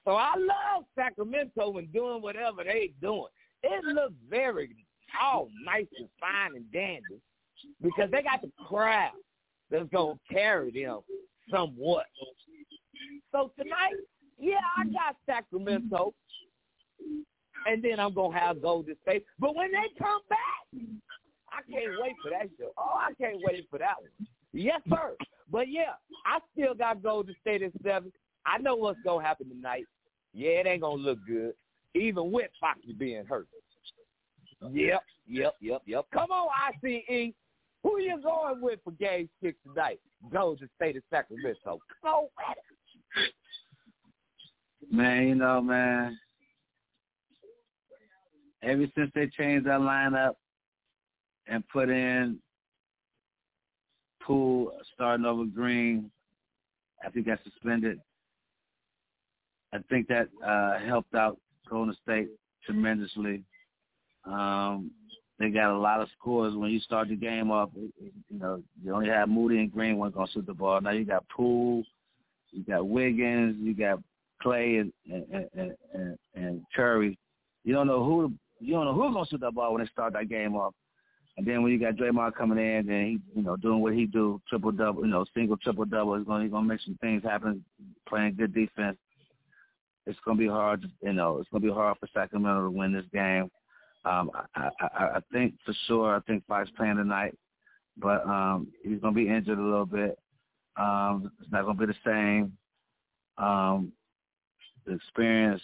[0.05, 3.27] So I love Sacramento and doing whatever they doing.
[3.62, 4.75] It looks very
[5.21, 7.21] all nice and fine and dandy
[7.83, 9.12] because they got the crowd
[9.71, 11.01] that's gonna carry them
[11.51, 12.07] somewhat.
[13.33, 13.95] So tonight,
[14.39, 16.14] yeah, I got Sacramento,
[17.67, 19.25] and then I'm gonna have Golden State.
[19.39, 20.83] But when they come back,
[21.51, 22.73] I can't wait for that show.
[22.79, 24.29] Oh, I can't wait for that one.
[24.53, 25.17] Yes, sir.
[25.51, 25.95] But yeah,
[26.25, 28.12] I still got Golden State at seven.
[28.45, 29.85] I know what's gonna happen tonight.
[30.33, 31.55] Yeah, it ain't gonna look good,
[31.95, 33.49] even with Foxy being hurt.
[34.61, 36.07] Yep, yep, yep, yep.
[36.12, 36.49] Come on,
[36.83, 37.33] ICE.
[37.87, 40.01] Who you going with for game six tonight?
[40.32, 41.78] Golden State of Sacramento.
[42.03, 42.57] On with
[43.16, 43.32] it.
[44.93, 46.18] Man, you know, man.
[48.64, 50.32] Ever since they changed that lineup
[51.47, 52.41] and put in
[54.20, 56.11] Poole starting over Green
[57.05, 58.01] after he got suspended,
[59.72, 61.39] I think that uh, helped out
[61.70, 62.30] Golden State
[62.64, 63.45] tremendously.
[64.24, 64.91] Um,
[65.39, 67.70] they got a lot of scores when you start the game off.
[67.76, 70.80] You know, you only have Moody and Green one gonna shoot the ball.
[70.80, 71.84] Now you got Poole,
[72.53, 74.01] you got Wiggins, you got
[74.43, 77.18] Klay and and, and, and, and Curry.
[77.64, 80.14] You don't know who you don't know who's gonna shoot that ball when they start
[80.14, 80.74] that game off.
[81.37, 84.07] And then when you got Draymond coming in and he, you know, doing what he
[84.07, 87.22] do, triple double, you know, single triple double, he's gonna he's gonna make some things
[87.22, 87.62] happen,
[88.09, 88.97] playing good defense.
[90.07, 93.05] It's gonna be hard, you know, it's gonna be hard for Sacramento to win this
[93.12, 93.51] game.
[94.07, 97.36] Um, I, I, I think for sure, I think Fox playing tonight,
[97.96, 100.16] but um, he's gonna be injured a little bit.
[100.76, 102.52] Um, it's not gonna be the same.
[103.36, 103.92] Um,
[104.86, 105.62] the experience.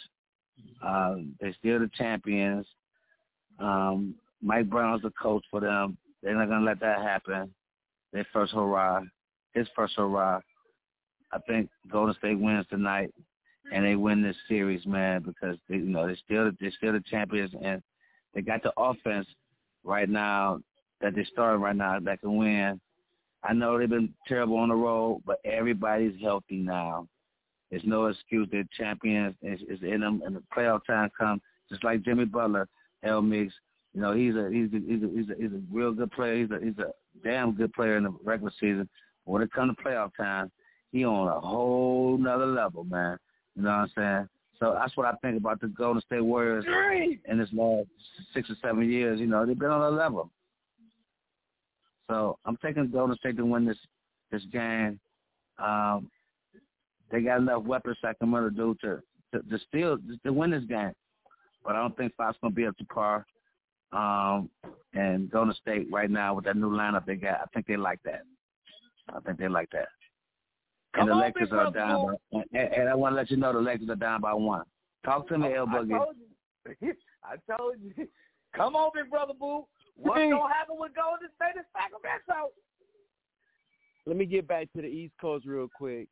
[0.84, 2.66] Uh, they're still the champions.
[3.59, 5.97] Um, Mike Brown's the coach for them.
[6.22, 7.55] They're not gonna let that happen.
[8.12, 9.03] Their first hurrah,
[9.55, 10.40] his first hurrah.
[11.32, 13.14] I think Golden State wins tonight,
[13.72, 17.03] and they win this series, man, because they, you know they're still they're still the
[17.09, 17.80] champions, and
[18.35, 19.26] they got the offense
[19.85, 20.61] right now
[21.01, 22.80] that they're starting right now that can win.
[23.45, 27.09] I know they've been terrible on the road, but everybody's healthy now.
[27.70, 28.49] There's no excuse.
[28.53, 29.35] They're champions.
[29.43, 31.41] It's, it's in them, and the playoff time comes.
[31.70, 32.68] Just like Jimmy Butler,
[33.03, 33.53] El Mix.
[33.95, 36.37] You know, he's a he's a, he's a he's a he's a real good player.
[36.37, 36.93] He's a he's a
[37.24, 38.89] damn good player in the regular season.
[39.24, 40.51] But when it comes to playoff time,
[40.93, 43.18] he on a whole nother level, man.
[43.57, 44.28] You know what I'm saying?
[44.63, 46.65] So that's what I think about the Golden State Warriors
[47.29, 47.89] in this last
[48.33, 49.19] six or seven years.
[49.19, 50.31] You know, they've been on a level.
[52.09, 53.77] So I'm taking Golden State to win this
[54.31, 55.01] this game.
[55.59, 56.09] Um,
[57.11, 59.03] they got enough weapons Sacramento do to
[59.33, 60.93] to, to still to win this game,
[61.65, 63.27] but I don't think Fox gonna be up to par.
[63.93, 64.49] Um,
[64.95, 67.99] and Golden State right now with that new lineup they got, I think they like
[68.05, 68.23] that.
[69.13, 69.89] I think they like that.
[70.95, 73.30] Come and the on, Lakers are Brother down by, and, and I want to let
[73.30, 74.64] you know the Lakers are down by one.
[75.05, 75.99] Talk to me, El I Boogie.
[75.99, 76.16] told
[76.80, 76.95] you.
[77.24, 78.09] I told you.
[78.57, 79.64] Come on, Big Brother Boo.
[79.97, 82.53] What's gonna happen with Golden State and Sacramento?
[84.07, 86.09] Let me get back to the East Coast real quick.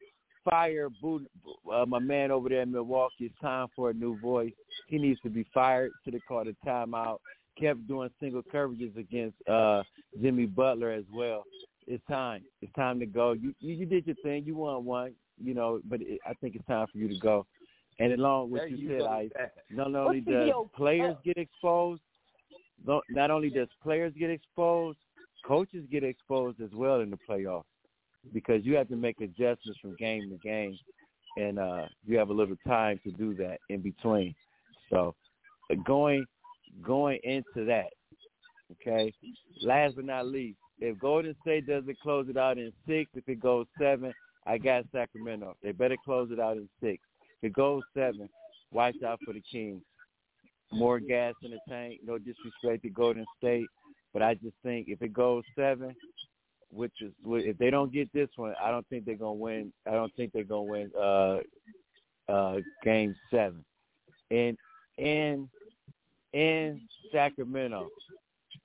[0.49, 1.27] Fire Boo,
[1.73, 3.27] uh, my man over there in Milwaukee.
[3.27, 4.53] It's time for a new voice.
[4.87, 5.91] He needs to be fired.
[6.05, 7.19] Should have called a timeout.
[7.59, 9.83] Kept doing single coverages against uh,
[10.23, 11.45] Jimmy Butler as well.
[11.87, 12.43] It's time.
[12.63, 13.33] It's time to go.
[13.33, 14.45] You you, you did your thing.
[14.45, 15.13] You won one.
[15.43, 17.47] You know, but it, I think it's time for you to go.
[17.99, 19.07] And along with There you, you said.
[19.07, 19.29] I
[19.71, 22.03] not only What's does players get exposed,
[22.87, 24.99] not not only does players get exposed,
[25.47, 27.65] coaches get exposed as well in the playoffs
[28.33, 30.79] because you have to make adjustments from game to game,
[31.37, 34.35] and uh, you have a little time to do that in between.
[34.91, 35.15] So,
[35.85, 36.25] going
[36.83, 37.91] going into that,
[38.73, 39.13] okay.
[39.63, 43.41] Last but not least, if Golden State doesn't close it out in six, if it
[43.41, 44.13] goes seven,
[44.47, 45.57] I got Sacramento.
[45.63, 47.03] They better close it out in six.
[47.43, 48.29] If it goes seven,
[48.73, 49.83] watch out for the Kings.
[50.73, 52.01] More gas in the tank.
[52.05, 53.67] No disrespect to Golden State,
[54.13, 55.95] but I just think if it goes seven,
[56.73, 59.73] which is if they don't get this one, I don't think they're gonna win.
[59.87, 61.39] I don't think they're gonna win uh,
[62.29, 63.65] uh, game seven.
[64.31, 64.57] In
[64.97, 65.49] in
[66.33, 66.81] in
[67.13, 67.89] Sacramento,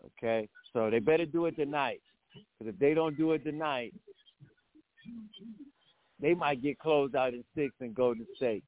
[0.07, 0.47] okay.
[0.73, 2.01] So they better do it tonight,
[2.33, 3.93] because if they don't do it tonight,
[6.21, 8.63] they might get closed out in six in Golden State.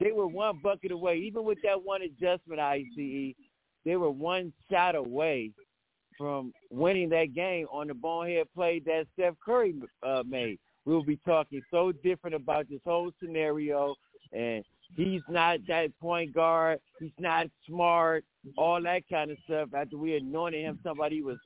[0.00, 3.34] They were one bucket away, even with that one adjustment, ICE.
[3.84, 5.52] They were one shot away
[6.16, 10.58] from winning that game on the bonehead play that Steph Curry uh, made.
[10.84, 13.94] We will be talking so different about this whole scenario,
[14.32, 14.64] and
[14.96, 16.80] he's not that point guard.
[16.98, 18.24] He's not smart,
[18.56, 19.68] all that kind of stuff.
[19.74, 21.38] After we anointed him, somebody was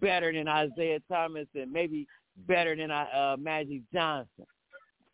[0.00, 2.06] better than Isaiah Thomas and maybe
[2.46, 4.46] better than uh, Magic Johnson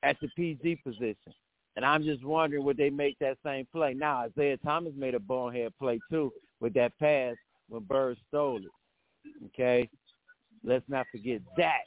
[0.03, 1.17] at the PG position.
[1.77, 3.95] And I'm just wondering would they make that same play.
[3.95, 7.35] Now Isaiah Thomas made a bonehead play too with that pass
[7.69, 9.47] when Bird stole it.
[9.47, 9.89] Okay?
[10.65, 11.83] Let's not forget that.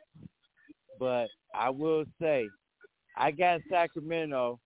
[0.99, 2.47] But I will say
[3.17, 4.59] I got Sacramento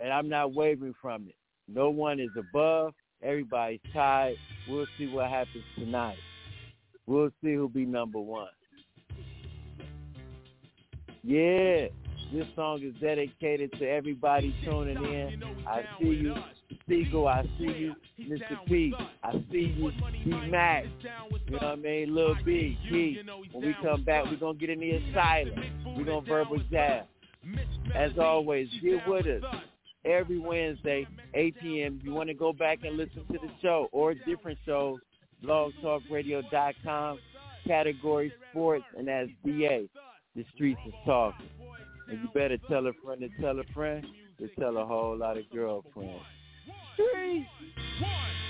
[0.00, 1.34] and I'm not wavering from it.
[1.66, 2.94] No one is above.
[3.22, 4.36] Everybody's tied.
[4.68, 6.18] We'll see what happens tonight.
[7.06, 8.48] We'll see who'll be number one.
[11.24, 11.88] Yeah,
[12.32, 15.42] this song is dedicated to everybody tuning in.
[15.66, 16.34] I see you,
[16.88, 17.26] Seagull.
[17.26, 18.64] I see you, Mr.
[18.66, 18.94] P.
[19.22, 19.90] I see you,
[20.24, 20.84] B Mac.
[21.46, 22.14] You know what I mean?
[22.14, 23.20] Lil B, Key.
[23.52, 25.60] When we come back, we're gonna get in the asylum.
[25.96, 27.06] We're gonna verbal jab.
[27.94, 29.42] As always, get with us
[30.04, 31.98] every Wednesday, 8 p.m.
[31.98, 34.98] If you want to go back and listen to the show or different shows,
[35.44, 37.18] blogtalkradio.com,
[37.66, 39.88] category sports, and that's DA.
[40.36, 41.46] The streets is talking.
[42.08, 44.06] And you better tell a friend to tell a friend
[44.38, 46.22] to tell a whole lot of girlfriends.
[46.96, 47.46] Three.
[47.98, 48.47] People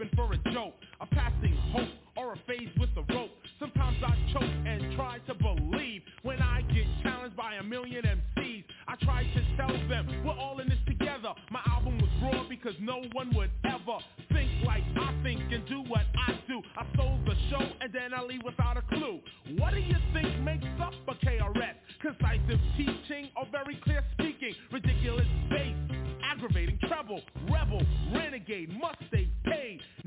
[0.00, 3.30] rapping for a joke, a passing hope or a phase with the rope.
[3.58, 8.64] Sometimes I choke and try to believe when I get challenged by a million MCs.
[8.88, 11.32] I try to tell them we're all in this together.
[11.50, 13.98] My album was raw because no one would ever
[14.32, 16.62] think like I think and do what I do.
[16.76, 19.20] I stole the show and then I leave without a clue.
[19.58, 21.74] What do you think makes up a KRS?
[22.00, 24.54] Concisive teaching or very clear speaking?
[24.72, 25.76] Ridiculous bass,
[26.24, 27.20] aggravating treble,
[27.50, 27.82] rebel,
[28.12, 29.29] renegade, must stay.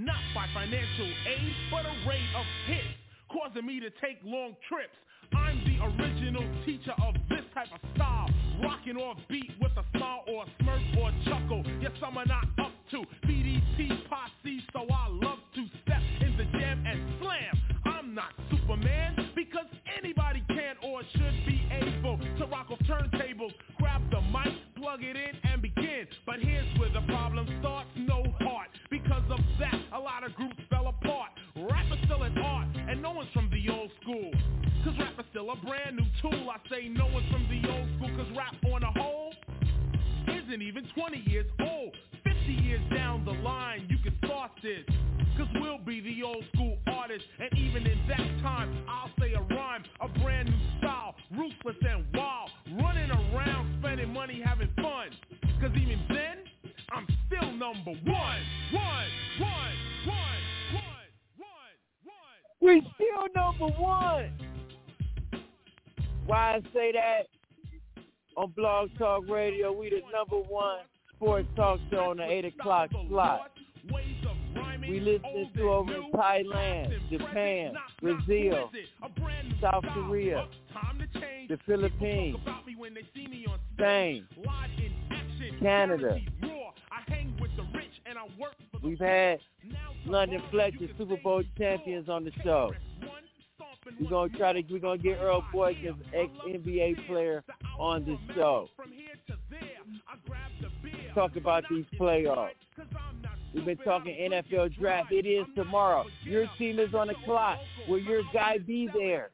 [0.04, 3.00] Not by financial aid, but a rate of hits,
[3.32, 4.98] causing me to take long trips.
[5.32, 8.30] I'm the original teacher of this type of style
[8.62, 12.46] Rocking off beat with a smile or a smirk or a chuckle Yes, I'm not
[12.60, 15.33] up to BDP posse So I love
[68.44, 70.80] On Blog Talk Radio, we the number one
[71.16, 73.52] sports talk show on the 8 o'clock slot.
[74.82, 78.70] We listen to over in Thailand, Japan, Brazil,
[79.62, 80.46] South Korea,
[81.48, 82.36] the Philippines,
[83.78, 84.28] Spain,
[85.62, 86.20] Canada.
[88.84, 89.40] We've had
[90.06, 92.74] London Fletcher, Super Bowl champions on the show.
[94.02, 97.44] We're gonna try to we're gonna get Earl Boykins, ex NBA player,
[97.84, 98.70] on the show.
[101.14, 102.52] Talk about these playoffs.
[103.54, 105.12] We've been talking NFL draft.
[105.12, 106.06] It is tomorrow.
[106.24, 107.60] Your team is on the clock.
[107.88, 109.30] Will your guy be there?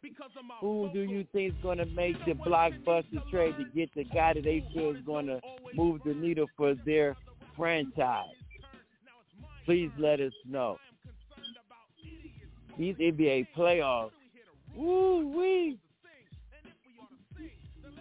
[0.59, 4.33] Who do you think is going to make the blockbuster trade to get the guy
[4.33, 5.39] that they feel is going to
[5.75, 7.15] move the needle for their
[7.55, 8.25] franchise?
[9.65, 10.77] Please let us know.
[12.77, 14.11] These NBA playoffs
[14.75, 15.77] Woo wee.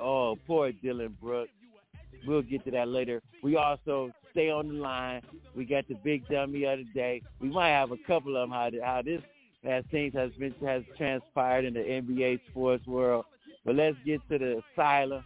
[0.01, 1.51] Oh, poor Dillon Brooks.
[2.27, 3.23] We'll get to that later.
[3.43, 5.23] We also stay on the line.
[5.55, 7.23] We got the big dummy of the day.
[7.41, 9.23] We might have a couple of them how, how this
[9.65, 13.25] has things has been has transpired in the NBA sports world.
[13.65, 15.25] But let's get to the asylum,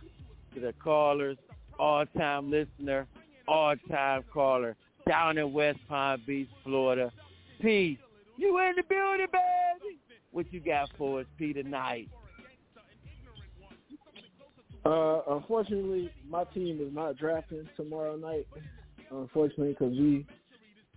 [0.55, 1.37] to the callers,
[1.79, 3.07] all-time listener,
[3.47, 7.12] all-time caller, down in West Palm Beach, Florida.
[7.61, 7.99] Peace.
[8.37, 9.99] You in the building, baby?
[10.31, 12.09] What you got for us, Peter Knight?
[14.85, 18.47] Uh, unfortunately, my team is not drafting tomorrow night.
[19.11, 20.26] Unfortunately, because we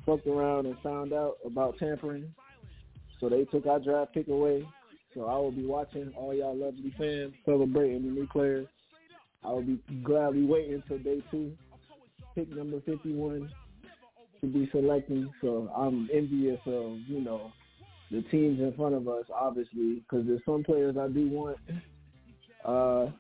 [0.06, 2.34] fucked around and found out about tampering,
[3.20, 4.68] so they took our draft pick away.
[5.14, 8.68] So I will be watching all y'all lovely fans celebrating the new players.
[9.44, 11.56] I will be gladly waiting until day two,
[12.34, 13.50] pick number 51
[14.42, 15.32] to be selecting.
[15.42, 17.52] So I'm envious of, you know,
[18.12, 21.58] the teams in front of us, obviously, because there's some players I do want.
[22.64, 23.12] Uh,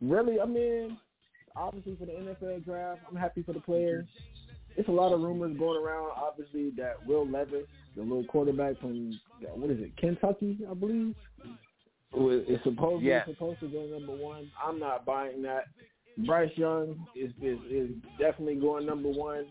[0.00, 0.98] really, I mean,
[1.56, 4.06] obviously for the NFL draft, I'm happy for the players.
[4.76, 7.66] It's a lot of rumors going around, obviously, that Will Levis,
[7.96, 9.18] the little quarterback from
[9.54, 11.14] what is it, Kentucky, I believe,
[12.12, 13.24] is supposedly yeah.
[13.26, 14.50] supposed to go number one.
[14.64, 15.64] I'm not buying that.
[16.26, 17.90] Bryce Young is is, is
[18.20, 19.46] definitely going number one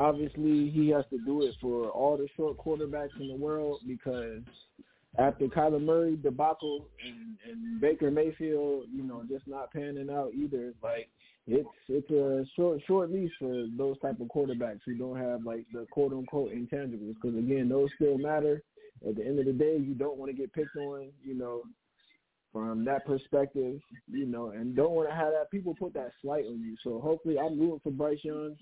[0.00, 4.40] obviously he has to do it for all the short quarterbacks in the world because
[5.18, 10.72] after Kyler Murray debacle and, and Baker Mayfield, you know, just not panning out either,
[10.82, 11.08] like
[11.46, 15.64] it's it's a short short leash for those type of quarterbacks who don't have like
[15.72, 18.62] the quote unquote intangibles because again those still matter.
[19.06, 21.62] At the end of the day, you don't want to get picked on, you know,
[22.52, 26.44] from that perspective, you know, and don't want to have that people put that slight
[26.46, 26.76] on you.
[26.82, 28.56] So hopefully, I'm rooting for Bryce Young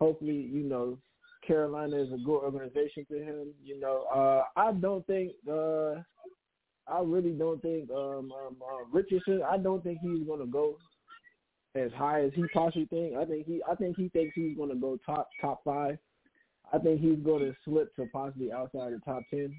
[0.00, 0.98] hopefully, you know,
[1.46, 3.48] Carolina is a good organization to him.
[3.64, 5.94] You know, uh, I don't think, uh,
[6.86, 9.42] I really don't think um, um, uh, Richardson.
[9.48, 10.76] I don't think he's going to go
[11.74, 13.16] as high as he possibly think.
[13.16, 15.98] I think he, I think he thinks he's going to go top top five.
[16.72, 19.54] I think he's going to slip to possibly outside the top ten.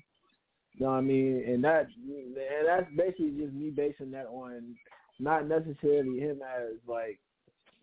[0.75, 1.43] You know what I mean?
[1.47, 2.35] And that, and
[2.67, 4.75] that's basically just me basing that on
[5.19, 7.19] not necessarily him as like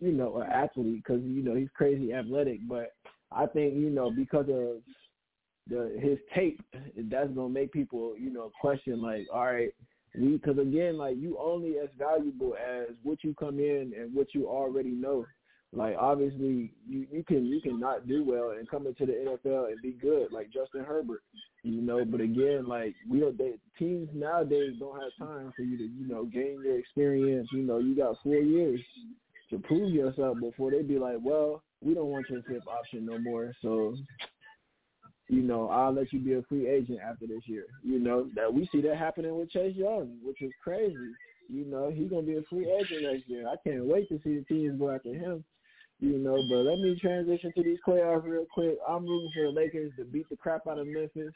[0.01, 2.61] you know, an athlete because you know he's crazy athletic.
[2.69, 2.93] But
[3.33, 4.83] I think you know because of
[5.69, 6.61] the his tape,
[7.11, 9.73] that's gonna make people you know question like, all right,
[10.19, 14.35] we because again like you only as valuable as what you come in and what
[14.35, 15.27] you already know.
[15.73, 19.13] Like obviously you you can you can not do well and come into the
[19.45, 21.23] NFL and be good like Justin Herbert,
[21.65, 22.05] you know.
[22.05, 26.07] But again, like we don't they, teams nowadays don't have time for you to you
[26.07, 27.49] know gain your experience.
[27.53, 28.81] You know, you got four years
[29.51, 33.19] to prove yourself before they be like, well, we don't want your fifth option no
[33.19, 33.53] more.
[33.63, 33.97] So
[35.29, 37.65] you know, I'll let you be a free agent after this year.
[37.83, 40.95] You know, that we see that happening with Chase Young, which is crazy.
[41.49, 43.49] You know, he's gonna be a free agent next year.
[43.49, 45.45] I can't wait to see the teams go after him.
[45.99, 48.77] You know, but let me transition to these playoffs real quick.
[48.87, 51.33] I'm rooting for the Lakers to beat the crap out of Memphis.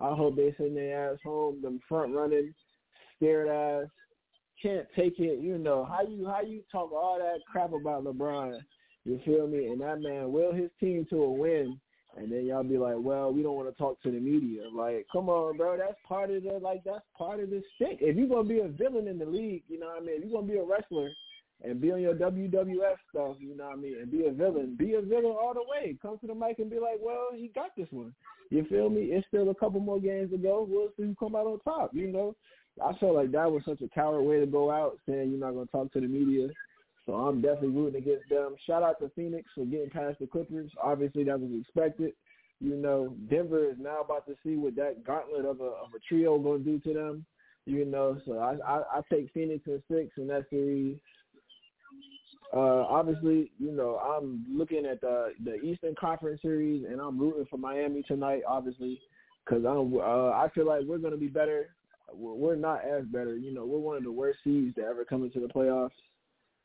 [0.00, 1.62] I hope they send their ass home.
[1.62, 2.52] Them front running,
[3.16, 3.88] scared ass,
[4.62, 5.40] can't take it.
[5.40, 8.58] You know how you how you talk all that crap about LeBron.
[9.04, 9.66] You feel me?
[9.66, 11.78] And that man will his team to a win
[12.16, 14.62] and then y'all be like, well, we don't want to talk to the media.
[14.72, 17.98] Like, come on, bro, that's part of the like that's part of the stick.
[18.00, 20.16] If you're gonna be a villain in the league, you know what I mean.
[20.16, 21.10] If you're gonna be a wrestler
[21.64, 24.76] and be on your WWF stuff, you know what I mean, and be a villain,
[24.78, 25.96] be a villain all the way.
[26.02, 28.14] Come to the mic and be like, well, he got this one.
[28.50, 29.04] You feel me?
[29.04, 30.66] It's still a couple more games to go.
[30.68, 31.92] We'll see who come out on top.
[31.94, 32.36] You know,
[32.84, 35.54] I felt like that was such a coward way to go out, saying you're not
[35.54, 36.48] gonna talk to the media.
[37.06, 38.54] So I'm definitely rooting against them.
[38.66, 40.70] Shout out to Phoenix for getting past the Clippers.
[40.82, 42.12] Obviously, that was expected.
[42.60, 45.98] You know, Denver is now about to see what that gauntlet of a of a
[46.08, 47.26] trio going to do to them.
[47.66, 50.98] You know, so I, I I take Phoenix in six in that series.
[52.54, 57.46] Uh, obviously, you know, I'm looking at the the Eastern Conference series, and I'm rooting
[57.50, 58.42] for Miami tonight.
[58.46, 59.00] Obviously,
[59.44, 61.74] because I'm uh, I feel like we're going to be better.
[62.14, 63.36] We're not as better.
[63.36, 65.90] You know, we're one of the worst seeds to ever come into the playoffs.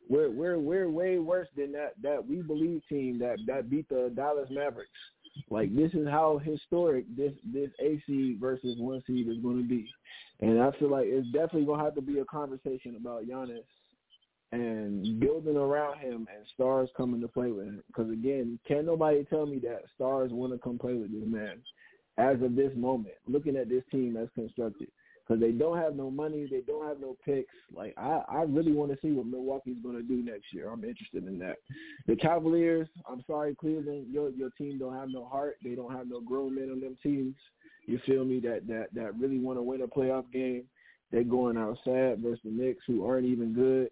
[0.09, 4.11] We're we're we're way worse than that that we believe team that that beat the
[4.15, 4.89] Dallas Mavericks.
[5.49, 9.67] Like this is how historic this this A seed versus one seed is going to
[9.67, 9.87] be,
[10.41, 13.63] and I feel like it's definitely going to have to be a conversation about Giannis
[14.51, 17.83] and building around him and stars coming to play with him.
[17.87, 21.61] Because again, can't nobody tell me that stars want to come play with this man
[22.17, 23.15] as of this moment.
[23.27, 24.87] Looking at this team that's constructed,
[25.27, 27.53] because they don't have no money, they don't have no picks.
[27.75, 30.69] Like I, I really want to see what Milwaukee's going to do next year.
[30.69, 31.57] I'm interested in that.
[32.07, 35.57] The Cavaliers, I'm sorry, Cleveland, your your team don't have no heart.
[35.63, 37.35] They don't have no grown men on them teams.
[37.85, 38.39] You feel me?
[38.39, 40.63] That that that really want to win a playoff game.
[41.11, 43.89] They're going outside versus the Knicks, who aren't even good.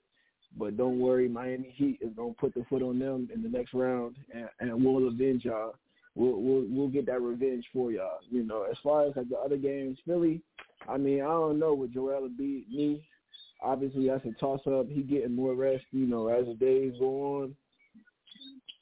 [0.57, 3.73] But don't worry, Miami Heat is gonna put the foot on them in the next
[3.73, 5.75] round, and, and we'll avenge y'all.
[6.15, 8.19] We'll we'll we'll get that revenge for y'all.
[8.29, 10.41] You know, as far as like the other games, Philly,
[10.87, 13.05] I mean, I don't know with Joel Embiid me.
[13.61, 14.87] Obviously, that's a toss up.
[14.89, 17.55] He getting more rest, you know, as the days go on.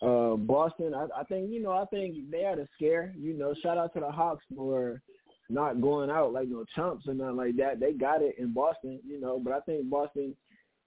[0.01, 3.13] Uh, Boston, I, I think you know, I think they had a scare.
[3.17, 5.01] You know, shout out to the Hawks for
[5.49, 7.79] not going out like no chumps or nothing like that.
[7.79, 9.39] They got it in Boston, you know.
[9.39, 10.35] But I think Boston,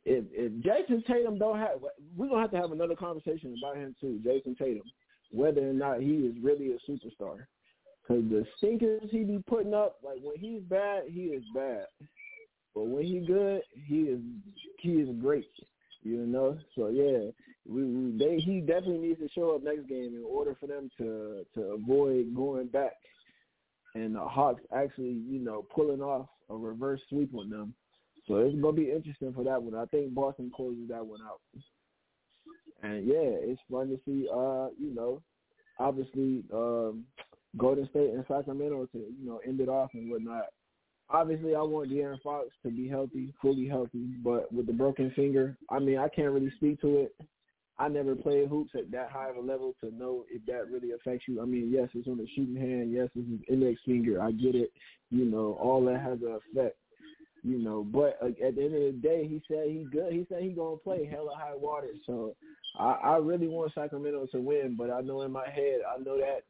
[0.05, 1.78] if if Jayson Tatum don't have,
[2.16, 4.82] we're gonna have to have another conversation about him too, Jayson Tatum,
[5.30, 7.46] whether or not he is really a superstar.
[8.06, 11.86] Cause the stinkers he be putting up, like when he's bad, he is bad.
[12.72, 14.20] But when he good, he is
[14.78, 15.50] he is great.
[16.02, 17.30] You know, so yeah,
[17.68, 20.88] we, we they he definitely needs to show up next game in order for them
[20.98, 22.92] to to avoid going back,
[23.96, 27.74] and the Hawks actually you know pulling off a reverse sweep on them.
[28.28, 29.74] So it's gonna be interesting for that one.
[29.74, 31.40] I think Boston closes that one out.
[32.82, 34.28] And yeah, it's fun to see.
[34.30, 35.22] Uh, you know,
[35.78, 37.04] obviously um,
[37.56, 40.46] Golden State and Sacramento to you know end it off and whatnot.
[41.08, 45.56] Obviously, I want De'Aaron Fox to be healthy, fully healthy, but with the broken finger,
[45.70, 47.14] I mean, I can't really speak to it.
[47.78, 50.92] I never played hoops at that high of a level to know if that really
[50.92, 51.40] affects you.
[51.40, 52.92] I mean, yes, it's on the shooting hand.
[52.92, 54.20] Yes, it's his index finger.
[54.20, 54.72] I get it.
[55.10, 56.76] You know, all that has an effect.
[57.47, 60.12] You know, but uh, at the end of the day, he said he's good.
[60.12, 61.90] He said he's gonna play hella high water.
[62.05, 62.35] So
[62.77, 66.18] I, I really want Sacramento to win, but I know in my head, I know
[66.18, 66.40] that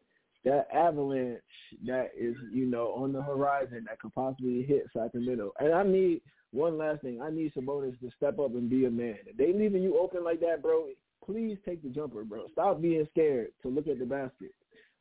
[0.46, 1.42] that avalanche
[1.84, 5.52] that is, you know, on the horizon that could possibly hit Sacramento.
[5.58, 7.20] And I need one last thing.
[7.20, 9.18] I need Sabonis to step up and be a man.
[9.26, 10.86] If they leaving you open like that, bro,
[11.22, 12.46] please take the jumper, bro.
[12.52, 14.52] Stop being scared to look at the basket.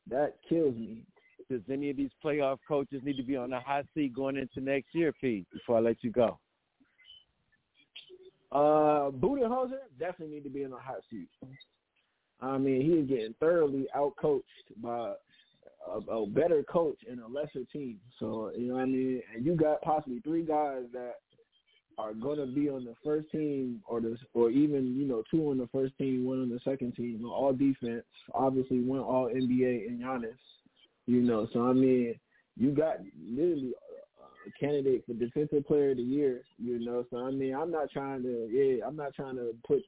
[0.09, 1.03] That kills me.
[1.49, 4.61] Does any of these playoff coaches need to be on the hot seat going into
[4.61, 6.39] next year, Pete, before I let you go?
[8.51, 11.27] Uh, Budenholzer definitely need to be in the hot seat.
[12.41, 14.41] I mean, he is getting thoroughly outcoached
[14.81, 15.13] by
[15.87, 17.99] a, a better coach and a lesser team.
[18.19, 19.21] So you know what I mean.
[19.33, 21.15] And you got possibly three guys that
[21.97, 25.49] are going to be on the first team, or the or even you know two
[25.49, 28.03] on the first team, one on the second team, all defense.
[28.33, 30.33] Obviously, one all NBA and Giannis.
[31.07, 32.15] You know, so I mean,
[32.57, 32.97] you got
[33.29, 33.73] literally
[34.47, 36.41] a candidate for defensive player of the year.
[36.57, 39.83] You know, so I mean, I'm not trying to yeah, I'm not trying to put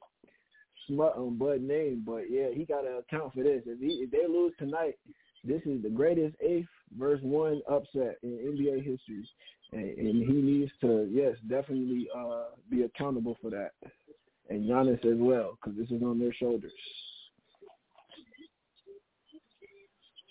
[0.86, 3.62] smut on Bud name, but yeah, he got to account for this.
[3.66, 4.96] If, he, if they lose tonight,
[5.44, 6.68] this is the greatest eighth
[6.98, 9.28] versus one upset in NBA history,
[9.72, 13.72] and, and he needs to, yes, definitely uh, be accountable for that,
[14.48, 16.72] and Giannis as well, because this is on their shoulders.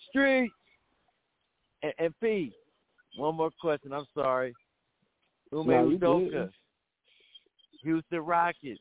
[0.10, 0.52] Street
[1.84, 2.54] and, and P.
[3.18, 3.94] One more question.
[3.94, 4.54] I'm sorry.
[5.52, 6.50] Ime No, Udoka.
[7.84, 8.80] Houston Rockets.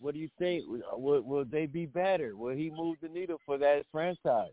[0.00, 0.64] What do you think?
[0.92, 2.36] Will, will they be better?
[2.36, 4.52] Will he move the needle for that franchise?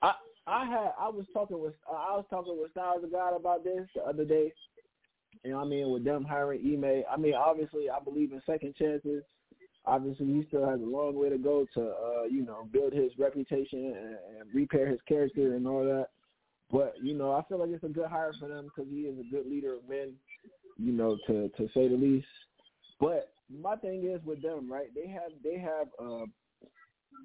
[0.00, 0.14] I
[0.46, 3.88] I had I was talking with I was talking with Styles of God about this
[3.94, 4.52] the other day.
[5.44, 7.04] You know, I mean, with them hiring Ime.
[7.10, 9.22] I mean, obviously, I believe in second chances.
[9.84, 13.10] Obviously, he still has a long way to go to, uh, you know, build his
[13.18, 16.06] reputation and, and repair his character and all that.
[16.70, 19.18] But you know, I feel like it's a good hire for them because he is
[19.18, 20.14] a good leader of men,
[20.78, 22.26] you know, to to say the least.
[22.98, 24.88] But my thing is with them, right?
[24.94, 26.24] They have they have uh,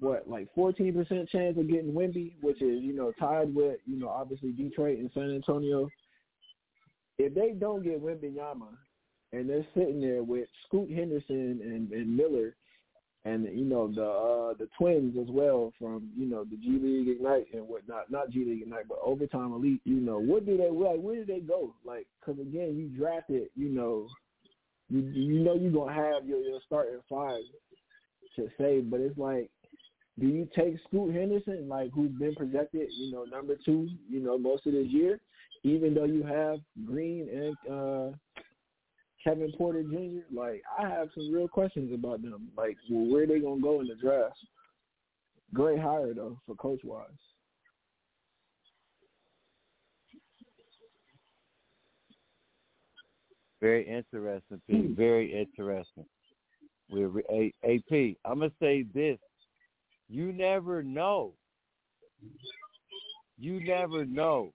[0.00, 3.98] what like fourteen percent chance of getting Wemby, which is you know tied with you
[3.98, 5.88] know obviously Detroit and San Antonio.
[7.18, 8.68] If they don't get Wembanyama,
[9.32, 12.54] and they're sitting there with Scoot Henderson and, and Miller,
[13.24, 17.08] and you know the uh, the twins as well from you know the G League
[17.08, 19.80] Ignite and whatnot, not G League Ignite, but Overtime Elite.
[19.84, 21.00] You know what do they like?
[21.00, 21.74] Where do they go?
[21.84, 24.08] Like, because again, you drafted, you know,
[24.88, 27.42] you you know you're gonna have your your starting five
[28.36, 29.50] to say, but it's like,
[30.18, 34.38] do you take Scoot Henderson, like who's been projected, you know, number two, you know,
[34.38, 35.20] most of this year,
[35.64, 38.16] even though you have Green and uh
[39.22, 40.22] Kevin Porter Jr.
[40.32, 42.48] Like I have some real questions about them.
[42.56, 44.38] Like, well, where they gonna go in the draft?
[45.54, 47.08] Great hire though for coach wise.
[53.60, 54.76] Very interesting, P.
[54.76, 54.94] Hmm.
[54.94, 56.04] Very interesting.
[56.90, 58.16] We're A- AP.
[58.24, 59.18] I'm gonna say this:
[60.08, 61.32] you never know.
[63.38, 64.52] You never know.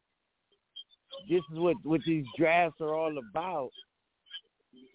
[1.30, 3.70] This is what what these drafts are all about.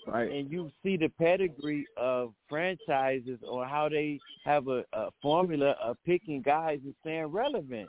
[0.09, 0.31] Right.
[0.31, 5.99] And you see the pedigree of franchises or how they have a, a formula of
[6.07, 7.89] picking guys and staying relevant.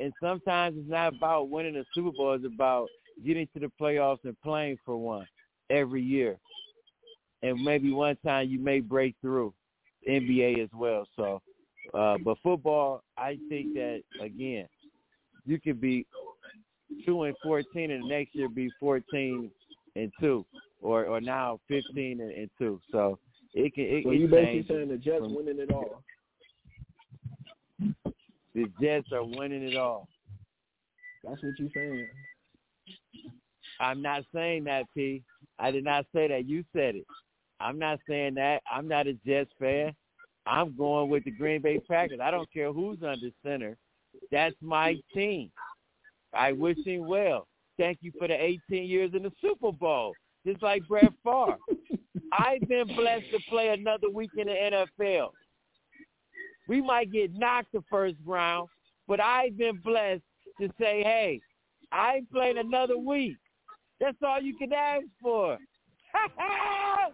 [0.00, 2.88] And sometimes it's not about winning a Super Bowl; it's about
[3.24, 5.26] getting to the playoffs and playing for one
[5.70, 6.38] every year.
[7.42, 9.54] And maybe one time you may break through
[10.08, 11.06] NBA as well.
[11.14, 11.40] So,
[11.94, 14.66] uh, but football, I think that again,
[15.46, 16.04] you could be
[17.06, 19.52] two and fourteen, and the next year be fourteen
[19.94, 20.44] and two,
[20.82, 22.80] or or now fifteen and, and two.
[22.90, 23.18] So
[23.54, 23.84] it can.
[23.84, 26.02] It, So you basically saying the Jets from- winning it all?
[28.54, 30.08] the Jets are winning it all.
[31.24, 32.06] That's what you're saying.
[33.80, 35.22] I'm not saying that, P.
[35.58, 36.46] I did not say that.
[36.46, 37.06] You said it.
[37.60, 38.62] I'm not saying that.
[38.70, 39.94] I'm not a Jets fan.
[40.46, 42.18] I'm going with the Green Bay Packers.
[42.20, 43.76] I don't care who's under center.
[44.30, 45.50] That's my team.
[46.34, 47.46] I wish him well.
[47.78, 50.12] Thank you for the 18 years in the Super Bowl.
[50.46, 51.56] Just like Brett Favre.
[52.32, 55.30] I've been blessed to play another week in the NFL.
[56.68, 58.68] We might get knocked the first round,
[59.06, 60.22] but I've been blessed
[60.60, 61.40] to say, hey,
[61.90, 63.36] I playing another week.
[64.00, 65.58] That's all you can ask for.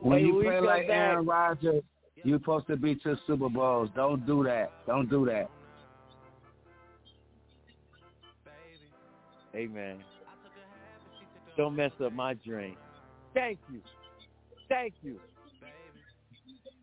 [0.00, 0.96] When you play like back.
[0.96, 1.82] Aaron Rodgers,
[2.24, 3.88] you're supposed to be to Super Bowls.
[3.96, 4.70] Don't do that.
[4.86, 5.50] Don't do that.
[9.52, 9.98] Hey man,
[11.56, 12.76] don't mess up my dream.
[13.32, 13.80] Thank you.
[14.68, 15.18] Thank you.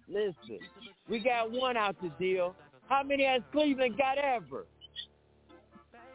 [0.08, 0.60] Listen,
[1.08, 2.56] we got one out the deal.
[2.88, 4.66] How many has Cleveland got ever?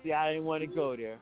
[0.03, 1.17] See, I didn't want to go there.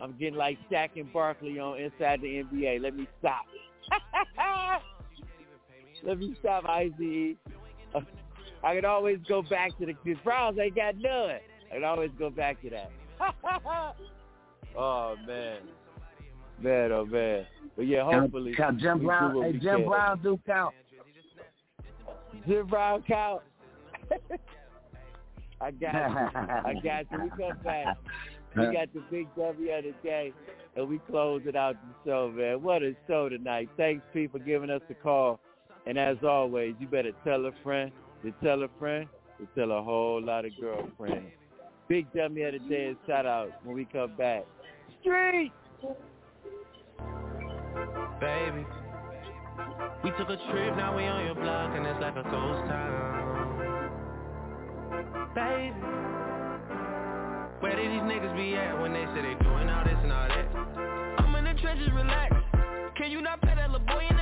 [0.00, 2.80] I'm getting like Shaq and Barkley on inside the NBA.
[2.80, 3.44] Let me stop.
[6.04, 7.36] Let me stop, IZE.
[8.64, 11.38] I could always go back to the, the Browns ain't got none.
[11.70, 12.90] I could always go back to that.
[14.76, 15.58] oh man,
[16.60, 17.46] man, oh man.
[17.76, 19.42] But yeah, hopefully Count, count Jim Brown.
[19.42, 19.86] Hey, Jim can.
[19.86, 20.74] Brown do count.
[22.46, 23.42] Jim Brown count.
[25.60, 26.40] I got you.
[26.40, 27.22] I got you.
[27.22, 27.96] We come back.
[28.56, 30.32] We got the big W of the day,
[30.76, 32.62] and we close it out the show, man.
[32.62, 33.70] What a show tonight.
[33.76, 35.40] Thanks, Pete, for giving us the call.
[35.86, 37.90] And as always, you better tell a friend
[38.22, 39.08] to tell a friend
[39.38, 41.32] to tell a whole lot of girlfriends.
[41.88, 44.44] Big W of the day and shout out when we come back.
[45.00, 45.52] Street!
[48.22, 48.64] Baby.
[50.04, 53.90] We took a trip, now we on your block, and it's like a ghost town.
[55.34, 55.74] Baby,
[57.58, 60.28] where did these niggas be at when they say they doing all this and all
[60.28, 60.46] that?
[61.18, 62.30] I'm in the trenches, relax.
[62.94, 64.21] Can you not play that little boy in the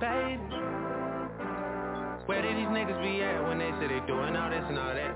[0.00, 0.40] baby.
[2.26, 4.94] Where did these niggas be at when they say they doing all this and all
[4.94, 5.14] that?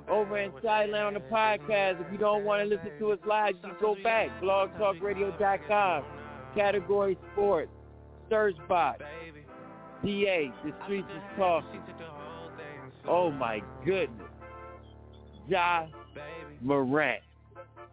[0.10, 2.04] over in Silent on the podcast.
[2.04, 6.04] If you don't want to listen to us live, you go back, blogtalkradio.com,
[6.56, 7.70] category sports,
[8.30, 9.04] search box,
[10.04, 11.82] DA, the streets is talking.
[13.08, 14.28] Oh my goodness.
[15.48, 15.86] Ja
[16.62, 17.22] Morant.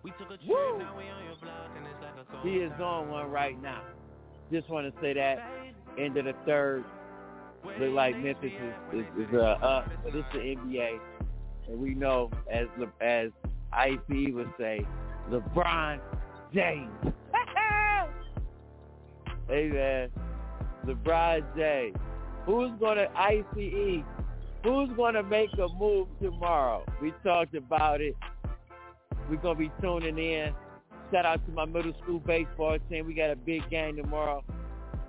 [0.02, 0.82] Woo!
[2.42, 3.82] He is on one right now.
[4.50, 5.38] Just want to say that.
[5.98, 6.84] End of the third.
[7.64, 8.52] Look like Memphis
[8.92, 10.98] is, is, is uh, up, but it's the NBA.
[11.68, 12.66] And we know, as
[13.00, 13.30] as
[13.72, 14.86] ICE would say,
[15.30, 15.98] LeBron
[16.52, 16.90] James.
[19.48, 20.10] hey man,
[20.86, 21.96] LeBron James.
[22.46, 24.04] Who's gonna ICE?
[24.62, 26.84] Who's gonna make a move tomorrow?
[27.00, 28.14] We talked about it.
[29.28, 30.54] We're gonna be tuning in.
[31.10, 33.06] Shout out to my middle school baseball team.
[33.06, 34.44] We got a big game tomorrow.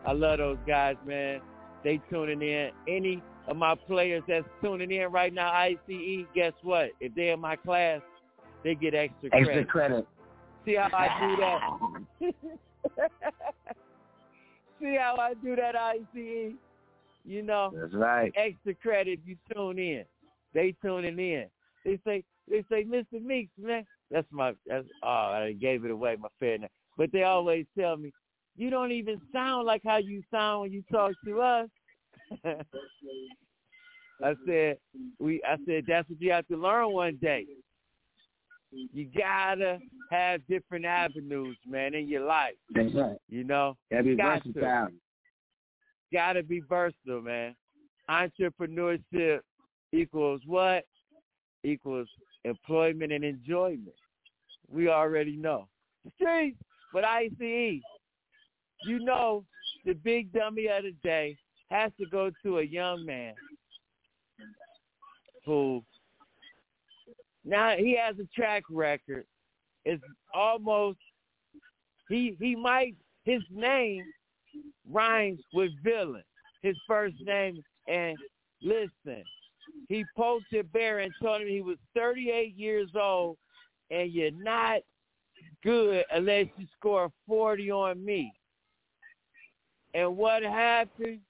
[0.05, 1.41] I love those guys, man.
[1.85, 2.71] They tuning in.
[2.87, 6.89] Any of my players that's tuning in right now, ICE, guess what?
[6.99, 8.01] If they're in my class,
[8.63, 9.49] they get extra credit.
[9.49, 10.07] Extra credit.
[10.65, 13.11] See how I do that?
[14.81, 16.53] See how I do that, ICE?
[17.23, 18.33] You know, That's right.
[18.35, 20.05] extra credit if you tune in.
[20.55, 21.45] They tuning in.
[21.85, 23.23] They say, they say, Mr.
[23.23, 23.85] Meeks, man.
[24.09, 26.69] That's my, that's, oh, I gave it away, my fair name.
[26.97, 28.11] But they always tell me,
[28.57, 31.69] you don't even sound like how you sound when you talk to us.
[34.23, 34.77] I said,
[35.19, 37.45] we, I said, that's what you have to learn one day.
[38.71, 39.79] You gotta
[40.11, 42.55] have different avenues, man, in your life.
[42.73, 43.17] That's right.
[43.29, 44.51] You know, Gotta be Got to.
[44.53, 44.87] versatile.
[46.11, 47.55] gotta be versatile, man.
[48.09, 49.39] Entrepreneurship
[49.93, 50.83] equals what?
[51.63, 52.07] Equals
[52.43, 53.95] employment and enjoyment.
[54.69, 55.67] We already know.
[56.15, 56.57] Streets,
[56.93, 57.81] but ICE,
[58.85, 59.43] you know,
[59.85, 61.37] the big dummy of the day
[61.69, 63.33] has to go to a young man
[65.45, 65.83] who
[67.43, 69.25] now he has a track record.
[69.83, 70.03] It's
[70.33, 70.97] almost
[72.09, 74.03] he he might his name
[74.89, 76.23] rhymes with villain.
[76.61, 78.17] His first name and
[78.61, 79.23] listen,
[79.87, 83.37] he poked a bear and told him he was 38 years old
[83.91, 84.81] and you're not
[85.63, 88.31] good unless you score 40 on me.
[89.95, 91.21] And what happened?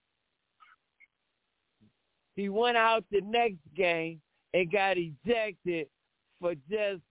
[2.35, 4.19] He went out the next game
[4.55, 5.87] and got ejected
[6.41, 7.01] for just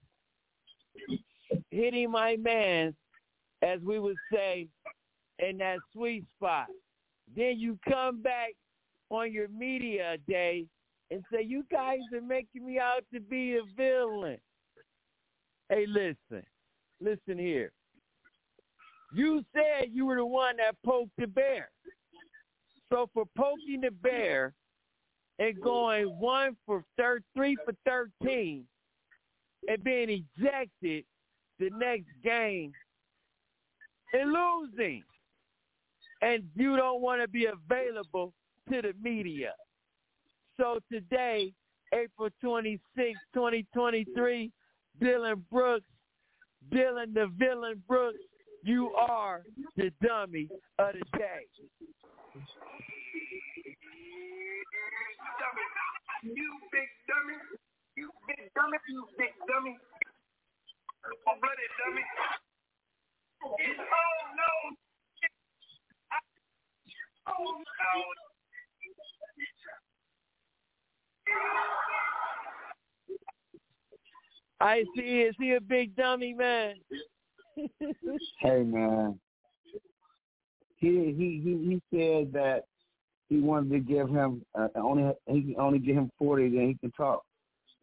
[1.70, 2.94] hitting my man,
[3.62, 4.66] as we would say,
[5.38, 6.66] in that sweet spot.
[7.36, 8.54] Then you come back
[9.10, 10.66] on your media day
[11.12, 14.38] and say, you guys are making me out to be a villain.
[15.68, 16.44] Hey, listen.
[17.00, 17.70] Listen here.
[19.12, 21.70] You said you were the one that poked the bear.
[22.90, 24.54] So for poking the bear
[25.38, 28.66] and going one for thir- three for 13
[29.68, 31.04] and being ejected
[31.58, 32.72] the next game
[34.12, 35.02] and losing.
[36.22, 38.32] And you don't want to be available
[38.70, 39.54] to the media.
[40.56, 41.52] So today,
[41.92, 44.52] April 26, 2023,
[45.00, 45.86] Dillon Brooks,
[46.70, 48.18] Dillon the Villain Brooks,
[48.64, 49.42] you are
[49.76, 51.46] the dummy of the day.
[56.24, 57.38] You big dummy.
[57.96, 59.76] You big dummy, you big dummy.
[61.28, 62.02] Oh, Blooded dummy.
[63.44, 63.56] Oh
[64.36, 64.76] no.
[67.28, 68.04] Oh no.
[74.60, 75.22] I see.
[75.22, 76.76] Is he a big dummy, man?
[78.40, 79.18] Hey, man.
[80.76, 82.64] He he he he said that
[83.28, 86.74] he wanted to give him uh, only he can only give him forty, then he
[86.74, 87.22] can talk.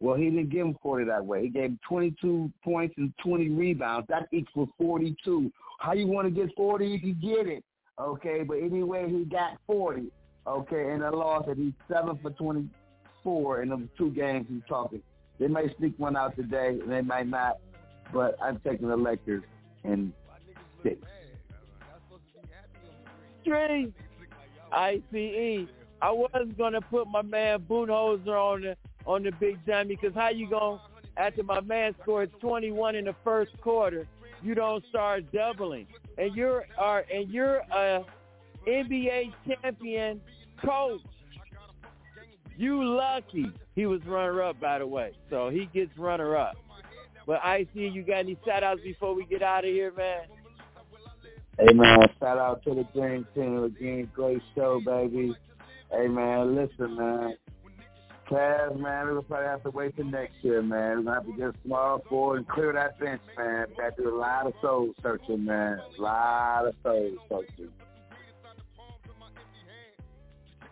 [0.00, 1.42] Well, he didn't give him forty that way.
[1.42, 4.06] He gave him twenty-two points and twenty rebounds.
[4.08, 5.50] That equals forty-two.
[5.78, 6.94] How you want to get forty?
[6.94, 7.64] if You get it,
[8.00, 8.42] okay?
[8.42, 10.12] But anyway, he got forty,
[10.46, 10.90] okay?
[10.90, 15.02] And the loss that he's seven for twenty-four in the two games he's talking.
[15.40, 17.58] They may sneak one out today, and they might not.
[18.12, 19.42] But I'm taking the Lakers
[19.84, 20.12] in
[20.82, 20.96] six.
[23.44, 23.92] Three.
[24.72, 25.68] ICE.
[26.00, 28.76] I was gonna put my man Budenholzer on the
[29.06, 30.80] on the big dummy because how you gonna
[31.16, 34.06] after my man scored 21 in the first quarter,
[34.42, 35.86] you don't start doubling,
[36.18, 38.04] and you're are and you're a
[38.66, 40.20] NBA champion
[40.64, 41.00] coach.
[42.56, 43.46] You lucky.
[43.74, 46.56] He was runner up, by the way, so he gets runner up.
[47.26, 50.22] But I see you got any shout outs before we get out of here, man?
[51.58, 54.10] Hey man, shout out to the Dream Team again.
[54.14, 55.34] Great show, baby.
[55.90, 57.36] Hey man, listen, man.
[58.28, 60.98] Cavs, man, we're gonna probably have to wait till next year, man.
[60.98, 63.66] We're gonna have to get a small forward and clear that bench, man.
[63.76, 65.78] Got to do a lot of soul searching, man.
[65.98, 67.68] A lot of soul searching.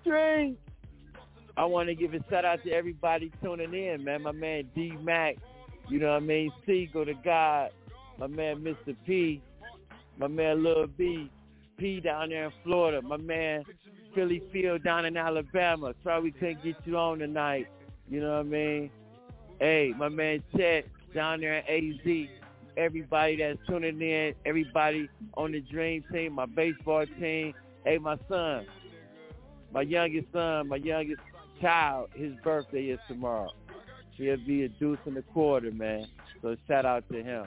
[0.04, 0.56] Dream.
[1.56, 4.22] I want to give a shout out to everybody tuning in, man.
[4.22, 5.36] My man D Mac,
[5.90, 6.52] you know what I mean?
[6.64, 7.70] C go to God.
[8.18, 8.94] My man Mr.
[9.06, 9.42] P,
[10.18, 11.30] my man Lil B,
[11.78, 13.64] P down there in Florida, my man
[14.14, 15.94] Philly Field down in Alabama.
[16.04, 17.66] Sorry we couldn't get you on tonight.
[18.08, 18.90] You know what I mean?
[19.58, 22.28] Hey, my man Chet down there in AZ.
[22.76, 27.52] Everybody that's tuning in, everybody on the Dream Team, my baseball team.
[27.84, 28.66] Hey, my son,
[29.72, 31.20] my youngest son, my youngest
[31.60, 33.50] child, his birthday is tomorrow.
[34.20, 36.06] He'll be a deuce in the quarter, man.
[36.42, 37.46] So shout out to him.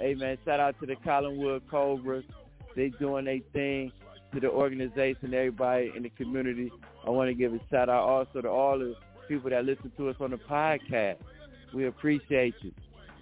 [0.00, 2.24] Hey, man, shout out to the Collinwood Cobras.
[2.74, 3.92] They doing their thing
[4.32, 6.72] to the organization, everybody in the community.
[7.06, 8.94] I want to give a shout out also to all the
[9.28, 11.16] people that listen to us on the podcast.
[11.74, 12.72] We appreciate you.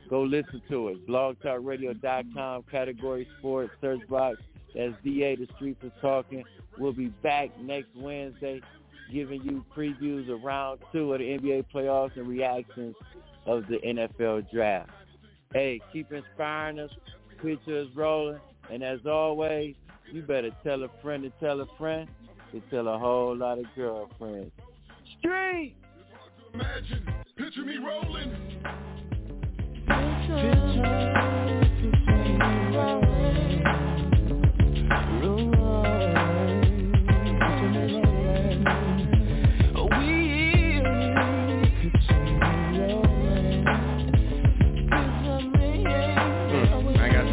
[0.09, 0.97] Go listen to us.
[1.09, 4.37] BlogTalkRadio.com, category sports, search box.
[4.77, 6.45] That's DA, The Streets is Talking.
[6.79, 8.61] We'll be back next Wednesday
[9.13, 12.95] giving you previews of round two of the NBA playoffs and reactions
[13.47, 14.91] of the NFL draft.
[15.53, 16.91] Hey, keep inspiring us.
[17.43, 18.41] Pictures rolling.
[18.71, 19.75] And as always,
[20.13, 22.09] you better tell a friend to tell a friend
[22.53, 24.53] to tell a whole lot of girlfriends.
[25.19, 25.75] Street!
[26.55, 27.07] Imagine,
[27.37, 28.33] picture me rolling.
[29.89, 29.93] I
[32.73, 33.06] got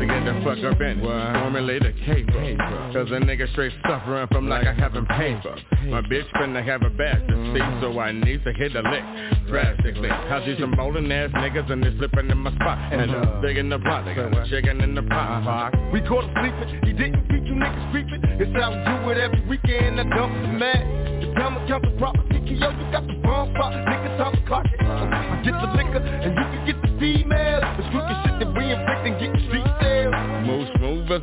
[0.07, 0.99] to get the fuck up in.
[1.01, 2.93] Formulate a caper.
[2.93, 5.55] Cause a nigga straight suffering from like I haven't paper.
[5.87, 9.03] My bitch finna have a bastard seat, so I need to hit the lick
[9.47, 10.09] drastically.
[10.09, 12.93] I see some bowling ass niggas and they slipping in my spot.
[12.93, 15.73] And uh, big in the pot, they got a chicken in the pot.
[15.91, 18.21] We caught him sleeping, he didn't beat you niggas creeping.
[18.39, 21.03] It's how we do it every weekend, I dump some mad.
[21.21, 24.65] The time I count the property, yo, you got the bomb pop, niggas to clock.
[24.79, 27.61] I get the liquor, and you can get the female.
[27.61, 29.53] The spooky shit that we inflict and get street sales.
[29.53, 29.62] Move smooth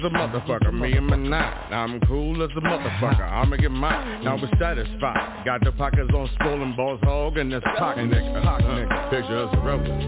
[0.01, 1.73] as a motherfucker, me and my nine.
[1.73, 4.25] I'm cool as a motherfucker, I'ma get mine.
[4.25, 5.45] Now we're satisfied.
[5.45, 8.43] Got the pockets on swollen balls hog and this pocket nigga.
[8.43, 9.11] Pocket nigga.
[9.11, 10.01] Picture us rolling.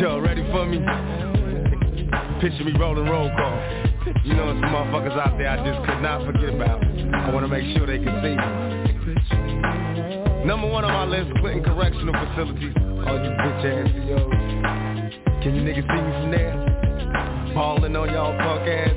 [0.00, 0.78] Yo, ready for me?
[2.40, 3.89] Picture me rolling roll call.
[4.24, 6.82] You know some motherfuckers out there I just could not forget about.
[6.82, 8.44] I wanna make sure they can see me.
[10.44, 12.74] Number one on my list, Clinton Correctional Facilities.
[13.06, 15.42] All you bitch ass CEOs.
[15.42, 16.54] Can you niggas see me from there?
[17.54, 18.94] Balling on y'all punk ass.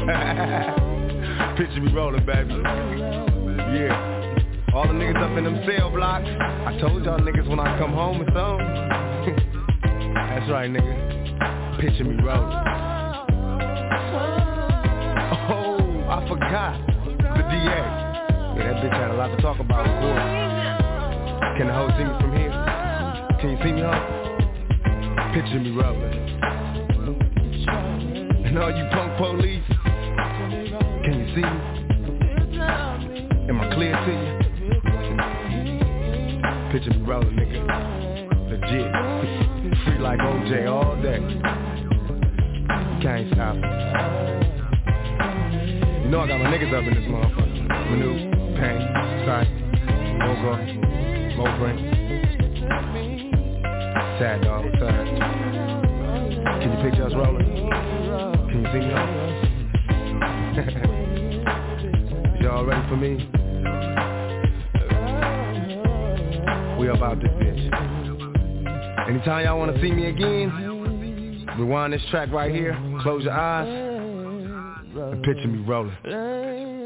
[1.58, 2.54] Picture me rolling, baby.
[3.74, 4.74] Yeah.
[4.74, 6.26] All the niggas up in them cell blocks.
[6.28, 8.58] I told y'all niggas when I come home it's on.
[10.14, 11.80] That's right, nigga.
[11.80, 12.99] Picture me rolling.
[16.20, 16.76] I forgot.
[16.86, 17.80] The DA.
[18.56, 20.28] Yeah, that bitch had a lot to talk about, of course.
[21.56, 22.52] Can the hoe see me from here?
[23.40, 24.04] Can you see me, hoe?
[25.32, 26.14] Picture me rolling.
[28.44, 29.64] And all you punk police,
[31.04, 31.58] can you see me?
[33.48, 34.40] Am I clear to you?
[36.72, 37.60] Picture me rolling, nigga.
[38.50, 38.90] Legit.
[39.84, 41.20] Free like OJ all day.
[43.02, 44.39] Can't stop.
[46.10, 47.68] Know I got my niggas up in this motherfucker.
[47.68, 48.10] Manu,
[48.58, 48.80] Pain,
[49.24, 49.46] Sight,
[50.18, 50.52] Mogo,
[51.38, 51.76] Mobrin.
[54.18, 54.72] Sad dog, up?
[56.60, 57.46] Can you picture us rolling?
[58.50, 58.90] Can you see me?
[62.42, 63.10] Y'all ready for me?
[66.80, 67.62] We about this bitch.
[69.08, 73.99] Anytime y'all wanna see me again, rewind this track right here, close your eyes,
[75.24, 76.79] picture me rolling.